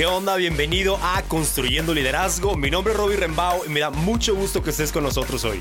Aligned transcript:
¿Qué 0.00 0.06
onda? 0.06 0.34
Bienvenido 0.36 0.98
a 1.02 1.20
Construyendo 1.28 1.92
Liderazgo. 1.92 2.56
Mi 2.56 2.70
nombre 2.70 2.94
es 2.94 2.98
Robbie 2.98 3.18
Rembao 3.18 3.66
y 3.66 3.68
me 3.68 3.80
da 3.80 3.90
mucho 3.90 4.34
gusto 4.34 4.62
que 4.62 4.70
estés 4.70 4.92
con 4.92 5.02
nosotros 5.02 5.44
hoy. 5.44 5.60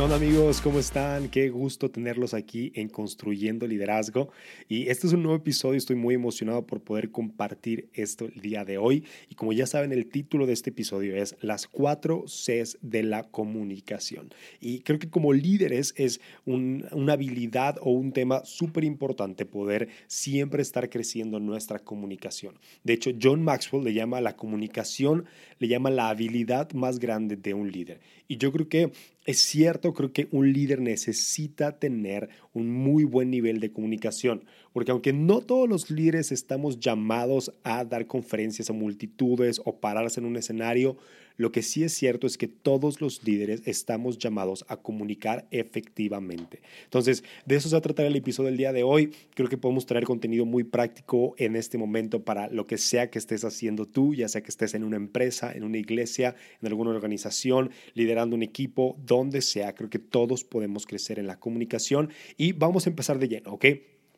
¿Qué 0.00 0.04
onda 0.04 0.16
amigos? 0.16 0.62
¿Cómo 0.62 0.78
están? 0.78 1.28
Qué 1.28 1.50
gusto 1.50 1.90
tenerlos 1.90 2.32
aquí 2.32 2.72
en 2.74 2.88
Construyendo 2.88 3.66
Liderazgo. 3.66 4.30
Y 4.66 4.88
este 4.88 5.06
es 5.06 5.12
un 5.12 5.22
nuevo 5.22 5.36
episodio, 5.36 5.76
estoy 5.76 5.96
muy 5.96 6.14
emocionado 6.14 6.66
por 6.66 6.80
poder 6.80 7.10
compartir 7.10 7.90
esto 7.92 8.24
el 8.24 8.40
día 8.40 8.64
de 8.64 8.78
hoy. 8.78 9.04
Y 9.28 9.34
como 9.34 9.52
ya 9.52 9.66
saben, 9.66 9.92
el 9.92 10.06
título 10.06 10.46
de 10.46 10.54
este 10.54 10.70
episodio 10.70 11.14
es 11.16 11.36
Las 11.42 11.66
cuatro 11.66 12.24
Cs 12.24 12.78
de 12.80 13.02
la 13.02 13.24
comunicación. 13.24 14.32
Y 14.58 14.80
creo 14.80 14.98
que 14.98 15.10
como 15.10 15.34
líderes 15.34 15.92
es 15.98 16.22
una 16.46 17.12
habilidad 17.12 17.76
o 17.82 17.90
un 17.90 18.12
tema 18.12 18.42
súper 18.46 18.84
importante 18.84 19.44
poder 19.44 19.90
siempre 20.06 20.62
estar 20.62 20.88
creciendo 20.88 21.40
nuestra 21.40 21.78
comunicación. 21.78 22.58
De 22.84 22.94
hecho, 22.94 23.10
John 23.20 23.42
Maxwell 23.42 23.84
le 23.84 23.92
llama 23.92 24.22
la 24.22 24.34
comunicación, 24.34 25.26
le 25.60 25.68
llama 25.68 25.90
la 25.90 26.08
habilidad 26.08 26.72
más 26.72 26.98
grande 26.98 27.36
de 27.36 27.54
un 27.54 27.70
líder. 27.70 28.00
Y 28.26 28.38
yo 28.38 28.50
creo 28.50 28.68
que 28.68 28.92
es 29.26 29.38
cierto, 29.38 29.92
creo 29.92 30.12
que 30.12 30.26
un 30.32 30.52
líder 30.52 30.80
necesita 30.80 31.78
tener 31.78 32.30
un 32.52 32.70
muy 32.70 33.04
buen 33.04 33.30
nivel 33.30 33.60
de 33.60 33.70
comunicación, 33.70 34.44
porque 34.72 34.90
aunque 34.90 35.12
no 35.12 35.42
todos 35.42 35.68
los 35.68 35.90
líderes 35.90 36.32
estamos 36.32 36.80
llamados 36.80 37.52
a 37.62 37.84
dar 37.84 38.06
conferencias 38.06 38.70
a 38.70 38.72
multitudes 38.72 39.60
o 39.64 39.78
pararse 39.78 40.18
en 40.18 40.26
un 40.26 40.36
escenario, 40.36 40.96
lo 41.40 41.52
que 41.52 41.62
sí 41.62 41.84
es 41.84 41.94
cierto 41.94 42.26
es 42.26 42.36
que 42.36 42.48
todos 42.48 43.00
los 43.00 43.24
líderes 43.24 43.62
estamos 43.64 44.18
llamados 44.18 44.62
a 44.68 44.76
comunicar 44.76 45.48
efectivamente. 45.50 46.60
Entonces, 46.84 47.24
de 47.46 47.56
eso 47.56 47.70
se 47.70 47.74
va 47.74 47.78
a 47.78 47.80
tratar 47.80 48.04
el 48.04 48.14
episodio 48.14 48.48
del 48.48 48.58
día 48.58 48.74
de 48.74 48.82
hoy. 48.82 49.14
Creo 49.34 49.48
que 49.48 49.56
podemos 49.56 49.86
traer 49.86 50.04
contenido 50.04 50.44
muy 50.44 50.64
práctico 50.64 51.34
en 51.38 51.56
este 51.56 51.78
momento 51.78 52.26
para 52.26 52.48
lo 52.48 52.66
que 52.66 52.76
sea 52.76 53.08
que 53.08 53.18
estés 53.18 53.42
haciendo 53.46 53.86
tú, 53.86 54.14
ya 54.14 54.28
sea 54.28 54.42
que 54.42 54.50
estés 54.50 54.74
en 54.74 54.84
una 54.84 54.96
empresa, 54.96 55.50
en 55.50 55.64
una 55.64 55.78
iglesia, 55.78 56.36
en 56.60 56.68
alguna 56.68 56.90
organización, 56.90 57.70
liderando 57.94 58.36
un 58.36 58.42
equipo, 58.42 58.98
donde 59.06 59.40
sea. 59.40 59.74
Creo 59.74 59.88
que 59.88 59.98
todos 59.98 60.44
podemos 60.44 60.84
crecer 60.84 61.18
en 61.18 61.26
la 61.26 61.40
comunicación 61.40 62.10
y 62.36 62.52
vamos 62.52 62.86
a 62.86 62.90
empezar 62.90 63.18
de 63.18 63.28
lleno, 63.28 63.54
¿ok? 63.54 63.64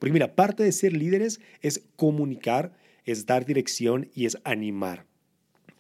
Porque 0.01 0.13
mira, 0.13 0.35
parte 0.35 0.65
de 0.65 0.73
ser 0.73 0.93
líderes 0.93 1.41
es 1.61 1.85
comunicar, 1.95 2.75
es 3.05 3.27
dar 3.27 3.47
dirección 3.47 4.11
y 4.13 4.27
es 4.27 4.39
animar. 4.43 5.12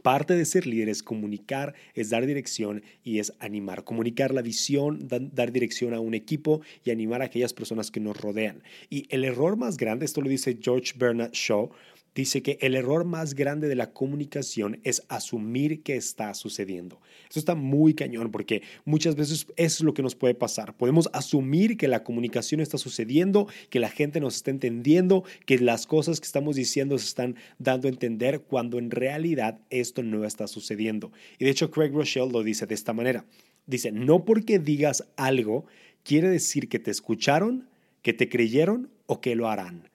Parte 0.03 0.34
de 0.34 0.45
ser 0.45 0.67
líder 0.67 0.89
es 0.89 1.03
comunicar, 1.03 1.75
es 1.95 2.11
dar 2.11 2.27
dirección 2.27 2.83
y 3.05 3.20
es 3.20 3.33
animar. 3.39 3.84
Comunicar 3.84 4.34
la 4.34 4.42
visión, 4.42 5.09
dar 5.09 5.53
dirección 5.53 5.94
a 5.94 6.00
un 6.00 6.14
equipo 6.14 6.61
y 6.84 6.91
animar 6.91 7.22
a 7.22 7.27
aquellas 7.27 7.53
personas 7.53 7.91
que 7.91 8.00
nos 8.00 8.20
rodean. 8.20 8.62
Y 8.91 9.06
el 9.11 9.25
error 9.25 9.56
más 9.56 9.77
grande, 9.77 10.05
esto 10.05 10.20
lo 10.20 10.28
dice 10.28 10.59
George 10.61 10.92
Bernard 10.97 11.33
Shaw, 11.33 11.70
dice 12.15 12.43
que 12.43 12.59
el 12.61 12.75
error 12.75 13.05
más 13.05 13.35
grande 13.35 13.69
de 13.69 13.75
la 13.75 13.93
comunicación 13.93 14.81
es 14.85 15.03
asumir 15.09 15.83
que 15.83 15.97
está 15.97 16.35
sucediendo. 16.35 17.01
Eso 17.31 17.39
está 17.39 17.55
muy 17.55 17.95
cañón 17.95 18.31
porque 18.31 18.63
muchas 18.85 19.17
veces 19.17 19.47
es 19.57 19.81
lo 19.81 19.95
que 19.95 20.03
nos 20.03 20.15
puede 20.15 20.35
pasar. 20.35 20.77
Podemos 20.77 21.09
asumir 21.13 21.77
que 21.77 21.89
la 21.89 22.05
comunicación 22.05 22.61
está 22.61 22.79
sucediendo, 22.79 23.47
que 23.71 23.81
la 23.81 23.89
gente 23.89 24.21
nos 24.21 24.37
está 24.37 24.51
entendiendo, 24.51 25.25
que 25.47 25.59
las 25.59 25.87
cosas 25.87 26.21
que 26.21 26.27
estamos 26.27 26.56
diciendo 26.56 26.99
se 26.99 27.06
están 27.06 27.37
dando 27.59 27.89
a 27.89 27.91
entender 27.91 28.43
cuando 28.43 28.78
en 28.78 28.91
realidad 28.91 29.61
esto 29.71 30.03
no 30.03 30.25
está 30.25 30.47
sucediendo. 30.47 31.12
Y 31.39 31.45
de 31.45 31.51
hecho 31.51 31.71
Craig 31.71 31.93
Rochelle 31.93 32.31
lo 32.31 32.43
dice 32.43 32.67
de 32.67 32.75
esta 32.75 32.93
manera. 32.93 33.25
Dice, 33.67 33.93
no 33.93 34.25
porque 34.25 34.59
digas 34.59 35.05
algo 35.17 35.67
quiere 36.03 36.28
decir 36.28 36.69
que 36.69 36.81
te 36.81 36.91
escucharon, 36.91 37.69
que 38.03 38.12
te 38.12 38.28
creyeron 38.28 38.91
o 39.06 39.21
que 39.21 39.37
lo 39.37 39.49
harán 39.49 39.91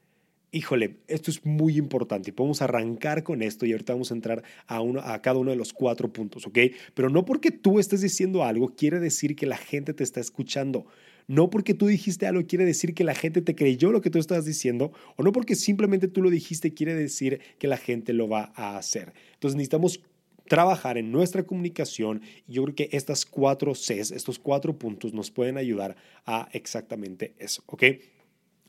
híjole, 0.57 0.97
esto 1.07 1.29
es 1.31 1.45
muy 1.45 1.77
importante 1.77 2.31
podemos 2.33 2.61
arrancar 2.61 3.23
con 3.23 3.41
esto 3.41 3.65
y 3.65 3.71
ahorita 3.71 3.93
vamos 3.93 4.11
a 4.11 4.15
entrar 4.15 4.43
a, 4.67 4.81
uno, 4.81 5.01
a 5.01 5.21
cada 5.21 5.39
uno 5.39 5.51
de 5.51 5.57
los 5.57 5.73
cuatro 5.73 6.11
puntos, 6.11 6.47
¿ok? 6.47 6.59
Pero 6.93 7.09
no 7.09 7.25
porque 7.25 7.51
tú 7.51 7.79
estés 7.79 8.01
diciendo 8.01 8.43
algo 8.43 8.75
quiere 8.75 8.99
decir 8.99 9.35
que 9.35 9.45
la 9.45 9.57
gente 9.57 9.93
te 9.93 10.03
está 10.03 10.19
escuchando. 10.19 10.85
No 11.27 11.49
porque 11.49 11.73
tú 11.73 11.87
dijiste 11.87 12.25
algo 12.25 12.45
quiere 12.47 12.63
decir 12.63 12.93
que 12.93 13.03
la 13.03 13.13
gente 13.13 13.41
te 13.41 13.55
creyó 13.55 13.91
lo 13.91 14.01
que 14.01 14.09
tú 14.09 14.17
estás 14.19 14.45
diciendo, 14.45 14.93
o 15.17 15.23
no 15.23 15.31
porque 15.31 15.55
simplemente 15.55 16.07
tú 16.07 16.21
lo 16.21 16.29
dijiste 16.29 16.73
quiere 16.73 16.95
decir 16.95 17.41
que 17.59 17.67
la 17.67 17.77
gente 17.77 18.13
lo 18.13 18.29
va 18.29 18.53
a 18.55 18.77
hacer. 18.77 19.13
Entonces 19.33 19.55
necesitamos 19.55 20.01
trabajar 20.47 20.97
en 20.97 21.11
nuestra 21.11 21.43
comunicación 21.43 22.21
y 22.47 22.53
yo 22.53 22.63
creo 22.63 22.75
que 22.75 22.89
estas 22.93 23.25
cuatro 23.25 23.73
Cs, 23.73 24.11
estos 24.11 24.39
cuatro 24.39 24.77
puntos 24.77 25.13
nos 25.13 25.29
pueden 25.29 25.57
ayudar 25.57 25.97
a 26.25 26.47
exactamente 26.53 27.33
eso, 27.37 27.61
¿ok? 27.65 27.83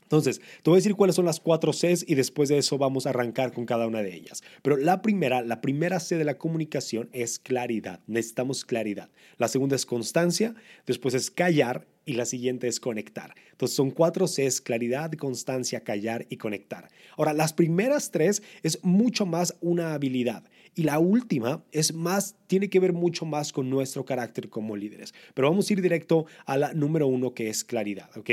Entonces, 0.09 0.41
te 0.63 0.71
voy 0.71 0.77
a 0.77 0.81
decir 0.81 0.95
cuáles 0.95 1.15
son 1.15 1.25
las 1.25 1.39
cuatro 1.39 1.71
Cs 1.71 2.03
y 2.07 2.15
después 2.15 2.49
de 2.49 2.57
eso 2.57 2.79
vamos 2.79 3.05
a 3.05 3.11
arrancar 3.11 3.53
con 3.53 3.67
cada 3.67 3.85
una 3.85 4.01
de 4.01 4.15
ellas. 4.15 4.41
Pero 4.63 4.75
la 4.75 5.03
primera, 5.03 5.43
la 5.43 5.61
primera 5.61 5.99
C 5.99 6.17
de 6.17 6.23
la 6.23 6.39
comunicación 6.39 7.09
es 7.13 7.37
claridad. 7.37 7.99
Necesitamos 8.07 8.65
claridad. 8.65 9.11
La 9.37 9.47
segunda 9.47 9.75
es 9.75 9.85
constancia, 9.85 10.55
después 10.87 11.13
es 11.13 11.29
callar 11.29 11.85
y 12.05 12.13
la 12.13 12.25
siguiente 12.25 12.67
es 12.67 12.79
conectar. 12.79 13.35
Entonces 13.51 13.75
son 13.75 13.91
cuatro 13.91 14.25
Cs, 14.25 14.61
claridad, 14.61 15.11
constancia, 15.11 15.83
callar 15.83 16.25
y 16.29 16.37
conectar. 16.37 16.89
Ahora, 17.15 17.33
las 17.33 17.53
primeras 17.53 18.09
tres 18.09 18.41
es 18.63 18.83
mucho 18.83 19.27
más 19.27 19.57
una 19.61 19.93
habilidad. 19.93 20.43
Y 20.73 20.83
la 20.83 20.97
última 20.97 21.63
es 21.71 21.93
más, 21.93 22.35
tiene 22.47 22.71
que 22.71 22.79
ver 22.79 22.93
mucho 22.93 23.25
más 23.25 23.53
con 23.53 23.69
nuestro 23.69 24.05
carácter 24.05 24.49
como 24.49 24.75
líderes. 24.75 25.13
Pero 25.35 25.51
vamos 25.51 25.69
a 25.69 25.73
ir 25.73 25.83
directo 25.83 26.25
a 26.47 26.57
la 26.57 26.73
número 26.73 27.05
uno 27.05 27.35
que 27.35 27.49
es 27.49 27.63
claridad, 27.63 28.09
¿ok? 28.17 28.29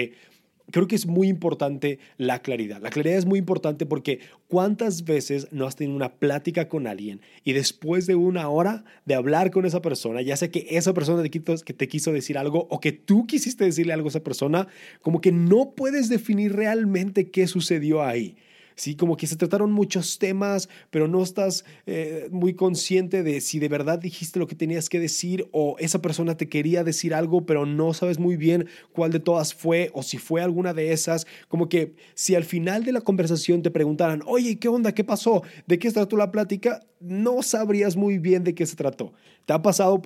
Creo 0.70 0.86
que 0.86 0.96
es 0.96 1.06
muy 1.06 1.28
importante 1.28 1.98
la 2.16 2.40
claridad. 2.40 2.80
La 2.80 2.90
claridad 2.90 3.18
es 3.18 3.26
muy 3.26 3.38
importante 3.38 3.86
porque 3.86 4.20
cuántas 4.48 5.04
veces 5.04 5.48
no 5.50 5.66
has 5.66 5.76
tenido 5.76 5.96
una 5.96 6.14
plática 6.14 6.68
con 6.68 6.86
alguien 6.86 7.20
y 7.44 7.52
después 7.52 8.06
de 8.06 8.14
una 8.14 8.48
hora 8.48 8.84
de 9.04 9.14
hablar 9.14 9.50
con 9.50 9.66
esa 9.66 9.82
persona, 9.82 10.22
ya 10.22 10.36
sea 10.36 10.50
que 10.50 10.66
esa 10.70 10.94
persona 10.94 11.22
te 11.22 11.30
quiso, 11.30 11.64
que 11.64 11.72
te 11.72 11.88
quiso 11.88 12.12
decir 12.12 12.38
algo 12.38 12.66
o 12.70 12.80
que 12.80 12.92
tú 12.92 13.26
quisiste 13.26 13.64
decirle 13.64 13.92
algo 13.92 14.08
a 14.08 14.10
esa 14.10 14.24
persona, 14.24 14.68
como 15.02 15.20
que 15.20 15.32
no 15.32 15.72
puedes 15.76 16.08
definir 16.08 16.54
realmente 16.54 17.30
qué 17.30 17.46
sucedió 17.46 18.02
ahí. 18.02 18.36
¿Sí? 18.76 18.94
Como 18.94 19.16
que 19.16 19.26
se 19.26 19.36
trataron 19.36 19.72
muchos 19.72 20.18
temas, 20.18 20.68
pero 20.90 21.08
no 21.08 21.22
estás 21.22 21.64
eh, 21.86 22.28
muy 22.30 22.54
consciente 22.54 23.22
de 23.22 23.40
si 23.40 23.58
de 23.58 23.68
verdad 23.68 23.98
dijiste 23.98 24.38
lo 24.38 24.46
que 24.46 24.54
tenías 24.54 24.88
que 24.88 25.00
decir 25.00 25.48
o 25.52 25.76
esa 25.80 26.00
persona 26.00 26.36
te 26.36 26.48
quería 26.48 26.84
decir 26.84 27.14
algo, 27.14 27.44
pero 27.46 27.66
no 27.66 27.92
sabes 27.94 28.18
muy 28.18 28.36
bien 28.36 28.68
cuál 28.92 29.10
de 29.10 29.20
todas 29.20 29.54
fue 29.54 29.90
o 29.94 30.02
si 30.02 30.18
fue 30.18 30.42
alguna 30.42 30.74
de 30.74 30.92
esas. 30.92 31.26
Como 31.48 31.68
que 31.68 31.94
si 32.14 32.34
al 32.34 32.44
final 32.44 32.84
de 32.84 32.92
la 32.92 33.00
conversación 33.00 33.62
te 33.62 33.70
preguntaran, 33.70 34.22
oye, 34.26 34.58
¿qué 34.58 34.68
onda? 34.68 34.92
¿Qué 34.92 35.02
pasó? 35.04 35.42
¿De 35.66 35.78
qué 35.78 35.88
se 35.88 35.94
trató 35.94 36.16
la 36.16 36.30
plática? 36.30 36.84
No 37.00 37.42
sabrías 37.42 37.96
muy 37.96 38.18
bien 38.18 38.44
de 38.44 38.54
qué 38.54 38.66
se 38.66 38.76
trató. 38.76 39.12
¿Te 39.46 39.52
ha 39.52 39.62
pasado, 39.62 40.02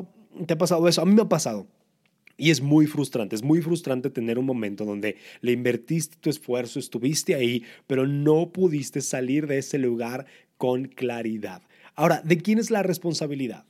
te 0.47 0.55
ha 0.55 0.59
pasado 0.59 0.87
eso? 0.89 1.03
A 1.03 1.05
mí 1.05 1.15
me 1.15 1.23
ha 1.23 1.29
pasado. 1.29 1.67
Y 2.41 2.51
es 2.51 2.63
muy 2.63 2.87
frustrante, 2.87 3.37
es 3.37 3.43
muy 3.43 3.61
frustrante 3.61 4.09
tener 4.09 4.39
un 4.39 4.47
momento 4.47 4.87
donde 4.87 5.19
le 5.43 5.53
invertiste 5.53 6.17
tu 6.19 6.31
esfuerzo, 6.31 6.79
estuviste 6.79 7.35
ahí, 7.35 7.65
pero 7.87 8.07
no 8.07 8.51
pudiste 8.51 9.03
salir 9.03 9.47
de 9.47 9.59
ese 9.59 9.77
lugar 9.77 10.25
con 10.57 10.87
claridad. 10.87 11.61
Ahora, 11.95 12.23
¿de 12.25 12.39
quién 12.39 12.59
es 12.59 12.71
la 12.71 12.83
responsabilidad? 12.83 13.67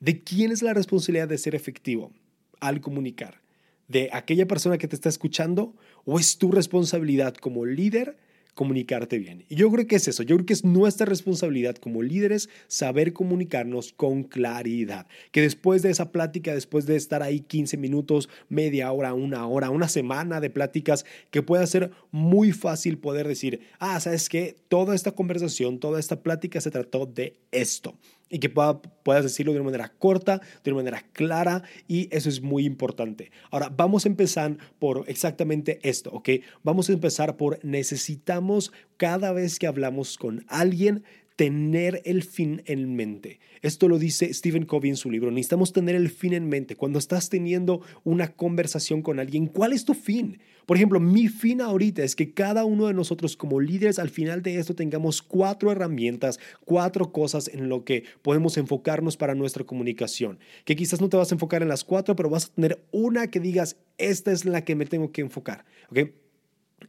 ¿De 0.00 0.22
quién 0.22 0.52
es 0.52 0.62
la 0.62 0.72
responsabilidad 0.72 1.28
de 1.28 1.36
ser 1.36 1.54
efectivo 1.54 2.12
al 2.60 2.80
comunicar? 2.80 3.42
¿De 3.88 4.08
aquella 4.10 4.48
persona 4.48 4.78
que 4.78 4.88
te 4.88 4.96
está 4.96 5.10
escuchando 5.10 5.74
o 6.06 6.18
es 6.18 6.38
tu 6.38 6.50
responsabilidad 6.50 7.34
como 7.34 7.66
líder 7.66 8.16
comunicarte 8.54 9.18
bien. 9.18 9.44
Y 9.48 9.56
yo 9.56 9.70
creo 9.70 9.86
que 9.86 9.96
es 9.96 10.08
eso, 10.08 10.22
yo 10.22 10.36
creo 10.36 10.46
que 10.46 10.52
es 10.52 10.64
nuestra 10.64 11.06
responsabilidad 11.06 11.76
como 11.76 12.02
líderes 12.02 12.48
saber 12.68 13.12
comunicarnos 13.12 13.92
con 13.92 14.22
claridad. 14.22 15.06
Que 15.32 15.42
después 15.42 15.82
de 15.82 15.90
esa 15.90 16.12
plática, 16.12 16.54
después 16.54 16.86
de 16.86 16.96
estar 16.96 17.22
ahí 17.22 17.40
15 17.40 17.76
minutos, 17.76 18.28
media 18.48 18.90
hora, 18.92 19.14
una 19.14 19.46
hora, 19.46 19.70
una 19.70 19.88
semana 19.88 20.40
de 20.40 20.50
pláticas, 20.50 21.04
que 21.30 21.42
pueda 21.42 21.66
ser 21.66 21.90
muy 22.10 22.52
fácil 22.52 22.98
poder 22.98 23.28
decir, 23.28 23.60
ah, 23.78 23.98
sabes 24.00 24.28
que 24.28 24.56
toda 24.68 24.94
esta 24.94 25.12
conversación, 25.12 25.78
toda 25.80 26.00
esta 26.00 26.22
plática 26.22 26.60
se 26.60 26.70
trató 26.70 27.06
de 27.06 27.36
esto 27.50 27.98
y 28.34 28.40
que 28.40 28.48
puedas 28.48 29.22
decirlo 29.22 29.52
de 29.52 29.60
una 29.60 29.66
manera 29.70 29.92
corta, 29.96 30.40
de 30.64 30.72
una 30.72 30.82
manera 30.82 31.04
clara 31.12 31.62
y 31.86 32.08
eso 32.10 32.28
es 32.28 32.42
muy 32.42 32.64
importante. 32.64 33.30
Ahora, 33.52 33.72
vamos 33.74 34.04
a 34.04 34.08
empezar 34.08 34.56
por 34.80 35.04
exactamente 35.06 35.78
esto, 35.82 36.10
¿ok? 36.10 36.30
Vamos 36.64 36.90
a 36.90 36.94
empezar 36.94 37.36
por 37.36 37.64
necesitamos 37.64 38.72
cada 38.96 39.32
vez 39.32 39.60
que 39.60 39.68
hablamos 39.68 40.18
con 40.18 40.44
alguien 40.48 41.04
tener 41.36 42.00
el 42.04 42.22
fin 42.22 42.62
en 42.66 42.94
mente. 42.94 43.40
Esto 43.62 43.88
lo 43.88 43.98
dice 43.98 44.32
Stephen 44.32 44.66
Covey 44.66 44.90
en 44.90 44.96
su 44.96 45.10
libro. 45.10 45.30
Necesitamos 45.30 45.72
tener 45.72 45.94
el 45.94 46.10
fin 46.10 46.32
en 46.32 46.48
mente. 46.48 46.76
Cuando 46.76 46.98
estás 46.98 47.28
teniendo 47.28 47.80
una 48.04 48.32
conversación 48.32 49.02
con 49.02 49.18
alguien, 49.18 49.46
¿cuál 49.46 49.72
es 49.72 49.84
tu 49.84 49.94
fin? 49.94 50.38
Por 50.66 50.76
ejemplo, 50.76 51.00
mi 51.00 51.28
fin 51.28 51.60
ahorita 51.60 52.02
es 52.02 52.16
que 52.16 52.32
cada 52.32 52.64
uno 52.64 52.86
de 52.86 52.94
nosotros 52.94 53.36
como 53.36 53.60
líderes 53.60 53.98
al 53.98 54.10
final 54.10 54.42
de 54.42 54.58
esto 54.58 54.74
tengamos 54.74 55.22
cuatro 55.22 55.72
herramientas, 55.72 56.38
cuatro 56.64 57.12
cosas 57.12 57.48
en 57.48 57.68
lo 57.68 57.84
que 57.84 58.04
podemos 58.22 58.56
enfocarnos 58.56 59.16
para 59.16 59.34
nuestra 59.34 59.64
comunicación. 59.64 60.38
Que 60.64 60.76
quizás 60.76 61.00
no 61.00 61.08
te 61.08 61.16
vas 61.16 61.32
a 61.32 61.34
enfocar 61.34 61.62
en 61.62 61.68
las 61.68 61.84
cuatro, 61.84 62.16
pero 62.16 62.30
vas 62.30 62.46
a 62.46 62.54
tener 62.54 62.84
una 62.92 63.30
que 63.30 63.40
digas, 63.40 63.76
esta 63.98 64.32
es 64.32 64.44
la 64.44 64.64
que 64.64 64.76
me 64.76 64.86
tengo 64.86 65.12
que 65.12 65.20
enfocar. 65.20 65.64
¿ok? 65.90 66.23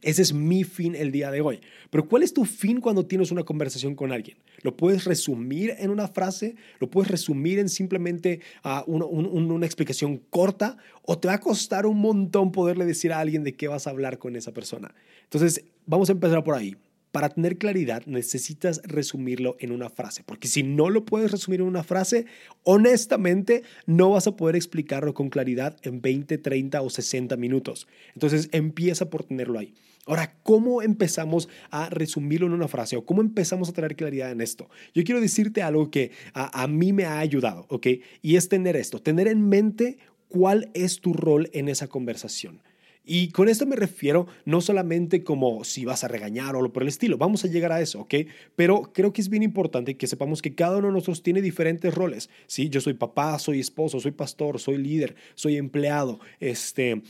Ese 0.06 0.22
es 0.22 0.32
mi 0.32 0.62
fin 0.62 0.94
el 0.94 1.10
día 1.10 1.32
de 1.32 1.40
hoy. 1.40 1.60
Pero 1.90 2.08
¿cuál 2.08 2.22
es 2.22 2.32
tu 2.32 2.44
fin 2.44 2.80
cuando 2.80 3.06
tienes 3.06 3.32
una 3.32 3.42
conversación 3.42 3.96
con 3.96 4.12
alguien? 4.12 4.36
¿Lo 4.62 4.76
puedes 4.76 5.04
resumir 5.04 5.74
en 5.78 5.90
una 5.90 6.06
frase? 6.06 6.54
¿Lo 6.78 6.88
puedes 6.88 7.10
resumir 7.10 7.58
en 7.58 7.68
simplemente 7.68 8.38
ah, 8.62 8.84
una 8.86 9.66
explicación 9.66 10.22
corta? 10.30 10.76
¿O 11.02 11.18
te 11.18 11.26
va 11.26 11.34
a 11.34 11.40
costar 11.40 11.86
un 11.86 11.98
montón 11.98 12.52
poderle 12.52 12.84
decir 12.84 13.12
a 13.12 13.18
alguien 13.18 13.42
de 13.42 13.56
qué 13.56 13.66
vas 13.66 13.88
a 13.88 13.90
hablar 13.90 14.18
con 14.18 14.36
esa 14.36 14.52
persona? 14.52 14.94
Entonces, 15.24 15.64
vamos 15.86 16.08
a 16.08 16.12
empezar 16.12 16.44
por 16.44 16.54
ahí 16.54 16.76
para 17.16 17.30
tener 17.30 17.56
claridad 17.56 18.02
necesitas 18.04 18.82
resumirlo 18.84 19.56
en 19.58 19.72
una 19.72 19.88
frase, 19.88 20.22
porque 20.22 20.48
si 20.48 20.62
no 20.62 20.90
lo 20.90 21.06
puedes 21.06 21.30
resumir 21.30 21.60
en 21.60 21.66
una 21.66 21.82
frase, 21.82 22.26
honestamente 22.62 23.62
no 23.86 24.10
vas 24.10 24.26
a 24.26 24.36
poder 24.36 24.54
explicarlo 24.54 25.14
con 25.14 25.30
claridad 25.30 25.78
en 25.80 26.02
20, 26.02 26.36
30 26.36 26.82
o 26.82 26.90
60 26.90 27.34
minutos. 27.38 27.88
Entonces 28.12 28.50
empieza 28.52 29.08
por 29.08 29.24
tenerlo 29.24 29.58
ahí. 29.58 29.72
Ahora, 30.04 30.36
¿cómo 30.42 30.82
empezamos 30.82 31.48
a 31.70 31.88
resumirlo 31.88 32.48
en 32.48 32.52
una 32.52 32.68
frase 32.68 32.98
o 32.98 33.06
cómo 33.06 33.22
empezamos 33.22 33.70
a 33.70 33.72
traer 33.72 33.96
claridad 33.96 34.30
en 34.30 34.42
esto? 34.42 34.68
Yo 34.94 35.02
quiero 35.02 35.22
decirte 35.22 35.62
algo 35.62 35.90
que 35.90 36.10
a 36.34 36.66
mí 36.66 36.92
me 36.92 37.06
ha 37.06 37.18
ayudado, 37.18 37.64
¿ok? 37.70 37.86
Y 38.20 38.36
es 38.36 38.50
tener 38.50 38.76
esto, 38.76 39.00
tener 39.00 39.26
en 39.26 39.48
mente 39.48 39.96
cuál 40.28 40.70
es 40.74 41.00
tu 41.00 41.14
rol 41.14 41.48
en 41.54 41.70
esa 41.70 41.88
conversación. 41.88 42.60
Y 43.08 43.28
con 43.28 43.48
esto 43.48 43.66
me 43.66 43.76
refiero 43.76 44.26
no 44.44 44.60
solamente 44.60 45.22
como 45.22 45.62
si 45.62 45.84
vas 45.84 46.02
a 46.02 46.08
regañar 46.08 46.56
o 46.56 46.60
lo 46.60 46.72
por 46.72 46.82
el 46.82 46.88
estilo, 46.88 47.16
vamos 47.16 47.44
a 47.44 47.48
llegar 47.48 47.70
a 47.70 47.80
eso, 47.80 48.00
¿ok? 48.00 48.14
Pero 48.56 48.90
creo 48.92 49.12
que 49.12 49.20
es 49.20 49.28
bien 49.28 49.44
importante 49.44 49.96
que 49.96 50.08
sepamos 50.08 50.42
que 50.42 50.56
cada 50.56 50.78
uno 50.78 50.88
de 50.88 50.94
nosotros 50.94 51.22
tiene 51.22 51.40
diferentes 51.40 51.94
roles, 51.94 52.28
¿sí? 52.48 52.68
Yo 52.68 52.80
soy 52.80 52.94
papá, 52.94 53.38
soy 53.38 53.60
esposo, 53.60 54.00
soy 54.00 54.10
pastor, 54.10 54.58
soy 54.58 54.78
líder, 54.78 55.14
soy 55.36 55.56
empleado, 55.56 56.18
este, 56.40 57.00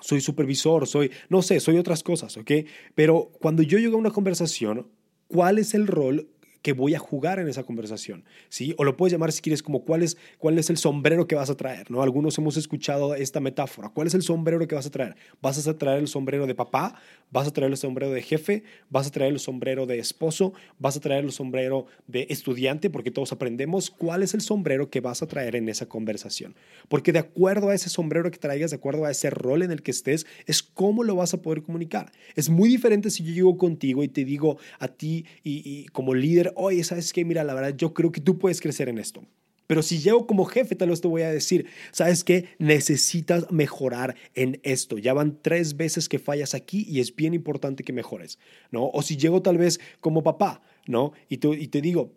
soy 0.00 0.20
supervisor, 0.20 0.88
soy, 0.88 1.12
no 1.28 1.42
sé, 1.42 1.60
soy 1.60 1.78
otras 1.78 2.02
cosas, 2.02 2.36
¿ok? 2.36 2.50
Pero 2.96 3.30
cuando 3.40 3.62
yo 3.62 3.78
llego 3.78 3.94
a 3.94 4.00
una 4.00 4.10
conversación, 4.10 4.88
¿cuál 5.28 5.58
es 5.58 5.74
el 5.74 5.86
rol 5.86 6.28
que 6.64 6.72
voy 6.72 6.94
a 6.94 6.98
jugar 6.98 7.40
en 7.40 7.46
esa 7.46 7.62
conversación, 7.62 8.24
¿sí? 8.48 8.74
O 8.78 8.84
lo 8.84 8.96
puedes 8.96 9.12
llamar 9.12 9.32
si 9.32 9.42
quieres 9.42 9.62
como 9.62 9.84
cuál 9.84 10.02
es, 10.02 10.16
cuál 10.38 10.58
es 10.58 10.70
el 10.70 10.78
sombrero 10.78 11.26
que 11.26 11.34
vas 11.34 11.50
a 11.50 11.58
traer, 11.58 11.90
¿no? 11.90 12.02
Algunos 12.02 12.38
hemos 12.38 12.56
escuchado 12.56 13.14
esta 13.14 13.38
metáfora. 13.38 13.90
¿Cuál 13.90 14.06
es 14.06 14.14
el 14.14 14.22
sombrero 14.22 14.66
que 14.66 14.74
vas 14.74 14.86
a 14.86 14.90
traer? 14.90 15.14
¿Vas 15.42 15.68
a 15.68 15.76
traer 15.76 15.98
el 15.98 16.08
sombrero 16.08 16.46
de 16.46 16.54
papá? 16.54 16.94
¿Vas 17.30 17.48
a 17.48 17.52
traer 17.52 17.70
el 17.70 17.76
sombrero 17.76 18.10
de 18.12 18.22
jefe? 18.22 18.62
¿Vas 18.88 19.08
a 19.08 19.10
traer 19.10 19.34
el 19.34 19.40
sombrero 19.40 19.84
de 19.84 19.98
esposo? 19.98 20.54
¿Vas 20.78 20.96
a 20.96 21.00
traer 21.00 21.26
el 21.26 21.32
sombrero 21.32 21.84
de 22.06 22.28
estudiante? 22.30 22.88
Porque 22.88 23.10
todos 23.10 23.32
aprendemos 23.32 23.90
cuál 23.90 24.22
es 24.22 24.32
el 24.32 24.40
sombrero 24.40 24.88
que 24.88 25.00
vas 25.00 25.20
a 25.20 25.26
traer 25.26 25.56
en 25.56 25.68
esa 25.68 25.84
conversación. 25.84 26.54
Porque 26.88 27.12
de 27.12 27.18
acuerdo 27.18 27.68
a 27.68 27.74
ese 27.74 27.90
sombrero 27.90 28.30
que 28.30 28.38
traigas, 28.38 28.70
de 28.70 28.76
acuerdo 28.76 29.04
a 29.04 29.10
ese 29.10 29.28
rol 29.28 29.64
en 29.64 29.70
el 29.70 29.82
que 29.82 29.90
estés, 29.90 30.24
es 30.46 30.62
cómo 30.62 31.04
lo 31.04 31.14
vas 31.14 31.34
a 31.34 31.42
poder 31.42 31.62
comunicar. 31.62 32.10
Es 32.36 32.48
muy 32.48 32.70
diferente 32.70 33.10
si 33.10 33.22
yo 33.22 33.34
llego 33.34 33.58
contigo 33.58 34.02
y 34.02 34.08
te 34.08 34.24
digo 34.24 34.56
a 34.78 34.88
ti 34.88 35.26
y, 35.42 35.60
y 35.62 35.88
como 35.88 36.14
líder, 36.14 36.53
oye, 36.56 36.84
¿sabes 36.84 37.12
qué? 37.12 37.24
Mira, 37.24 37.44
la 37.44 37.54
verdad, 37.54 37.74
yo 37.76 37.94
creo 37.94 38.12
que 38.12 38.20
tú 38.20 38.38
puedes 38.38 38.60
crecer 38.60 38.88
en 38.88 38.98
esto. 38.98 39.22
Pero 39.66 39.82
si 39.82 39.98
llego 39.98 40.26
como 40.26 40.44
jefe, 40.44 40.74
tal 40.74 40.90
vez 40.90 41.00
te 41.00 41.08
voy 41.08 41.22
a 41.22 41.30
decir, 41.30 41.66
¿sabes 41.90 42.22
qué? 42.22 42.48
Necesitas 42.58 43.50
mejorar 43.50 44.14
en 44.34 44.60
esto. 44.62 44.98
Ya 44.98 45.14
van 45.14 45.38
tres 45.40 45.76
veces 45.76 46.08
que 46.08 46.18
fallas 46.18 46.54
aquí 46.54 46.84
y 46.88 47.00
es 47.00 47.16
bien 47.16 47.32
importante 47.32 47.82
que 47.82 47.92
mejores, 47.92 48.38
¿no? 48.70 48.90
O 48.92 49.02
si 49.02 49.16
llego 49.16 49.40
tal 49.40 49.56
vez 49.56 49.80
como 50.00 50.22
papá, 50.22 50.62
¿no? 50.86 51.12
Y, 51.30 51.34
y 51.46 51.68
te 51.68 51.80
digo, 51.80 52.12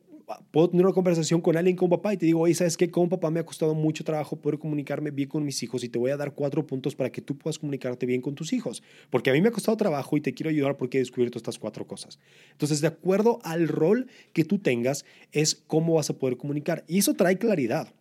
puedo 0.52 0.70
tener 0.70 0.86
una 0.86 0.94
conversación 0.94 1.42
con 1.42 1.56
alguien, 1.58 1.76
con 1.76 1.90
papá, 1.90 2.14
y 2.14 2.18
te 2.18 2.26
digo, 2.26 2.42
oye, 2.42 2.54
¿sabes 2.54 2.76
qué? 2.78 2.90
Como 2.92 3.10
papá 3.10 3.32
me 3.32 3.40
ha 3.40 3.46
costado 3.46 3.74
mucho 3.74 4.04
trabajo 4.04 4.36
poder 4.36 4.60
comunicarme 4.60 5.12
bien 5.12 5.30
con 5.30 5.44
mis 5.44 5.62
hijos 5.64 5.84
y 5.84 5.90
te 5.90 5.98
voy 6.00 6.12
a 6.12 6.18
dar 6.18 6.34
cuatro 6.34 6.66
puntos 6.66 6.96
para 6.96 7.12
que 7.12 7.22
tú 7.22 7.38
puedas 7.38 7.60
comunicarte 7.60 8.06
bien 8.06 8.22
con 8.22 8.36
tus 8.36 8.54
hijos. 8.54 8.84
Porque 9.10 9.30
a 9.30 9.34
mí 9.34 9.42
me 9.42 9.50
ha 9.50 9.52
costado 9.52 9.78
trabajo 9.78 10.18
y 10.18 10.22
te 10.22 10.34
quiero 10.34 10.50
ayudar 10.50 10.78
porque 10.78 10.98
he 10.98 11.02
descubierto 11.02 11.38
estas 11.38 11.58
cuatro 11.60 11.88
cosas. 11.88 12.20
Entonces, 12.52 12.82
de 12.82 12.88
acuerdo 12.88 13.40
al 13.44 13.68
rol 13.68 14.08
que 14.34 14.44
tú 14.44 14.60
tengas, 14.60 15.06
es 15.32 15.56
cómo 15.56 15.96
vas 15.96 16.10
a 16.10 16.18
poder 16.18 16.38
comunicar. 16.38 16.84
Y 16.88 17.00
eso 17.00 17.14
trae 17.14 17.38
claridad. 17.38 17.94